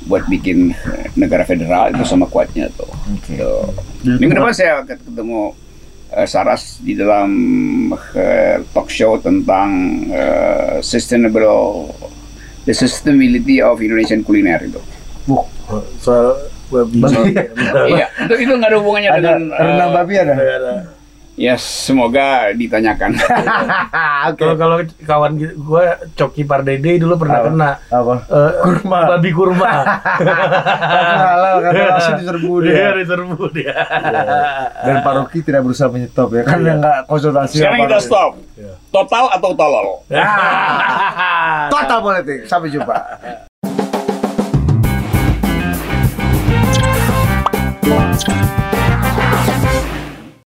buat 0.04 0.28
bikin 0.28 0.76
eh, 0.76 1.08
negara 1.16 1.48
federal 1.48 1.88
itu 1.88 2.04
sama 2.04 2.28
kuatnya 2.28 2.68
tuh. 2.76 2.88
Tuh. 3.24 3.72
Minggu 4.04 4.36
depan 4.36 4.52
saya 4.52 4.84
ketemu 4.84 5.56
eh, 6.12 6.28
Saras 6.28 6.84
di 6.84 6.92
dalam 6.92 7.32
talk 8.76 8.92
show 8.92 9.16
tentang 9.16 10.04
eh, 10.12 10.84
sustainable 10.84 11.88
the 12.68 12.76
sustainability 12.76 13.64
of 13.64 13.80
Indonesian 13.80 14.20
culiner 14.20 14.60
itu. 14.60 14.80
Wuh, 15.32 15.48
Soal 15.96 16.36
babi. 16.68 17.00
Iya, 17.96 18.06
itu 18.28 18.34
itu 18.44 18.52
nggak 18.52 18.68
ada 18.68 18.76
hubungannya 18.76 19.10
ada 19.16 19.20
dengan 19.20 19.40
renang 19.56 19.90
babi 19.96 20.14
ada. 20.20 20.34
Ya 21.38 21.54
semoga 21.54 22.50
ditanyakan. 22.50 23.14
Oke. 24.28 24.36
Kalau 24.36 24.54
kalau 24.58 24.76
kawan 25.00 25.32
gua 25.56 25.94
Coki 26.12 26.42
Pardede 26.42 26.98
dulu 26.98 27.14
pernah 27.16 27.38
Apa? 27.38 27.46
kena 27.46 27.70
Apa? 27.88 28.14
eh, 28.26 28.52
Kurma. 28.58 29.00
babi 29.14 29.30
kurma. 29.30 29.70
Halal 31.22 31.56
karena 31.62 31.82
langsung 31.94 32.18
diserbu 32.18 32.52
Iya, 32.60 32.74
dia. 32.74 32.88
diserbu 32.98 33.44
dia. 33.54 33.76
Dan 34.82 34.96
Pak 35.00 35.12
Rocky 35.14 35.38
tidak 35.40 35.62
berusaha 35.62 35.86
menyetop 35.86 36.34
ya, 36.34 36.42
karena 36.42 36.70
nggak 36.76 36.98
konsultasi. 37.06 37.62
Sekarang 37.62 37.78
sama 37.78 37.86
kita 37.86 37.98
stop. 38.02 38.32
Total 38.90 39.24
atau 39.30 39.50
tolol? 39.54 39.88
Total 41.72 41.98
politik. 42.02 42.38
Sampai 42.44 42.68
jumpa. 42.68 42.96
Thank 48.18 48.57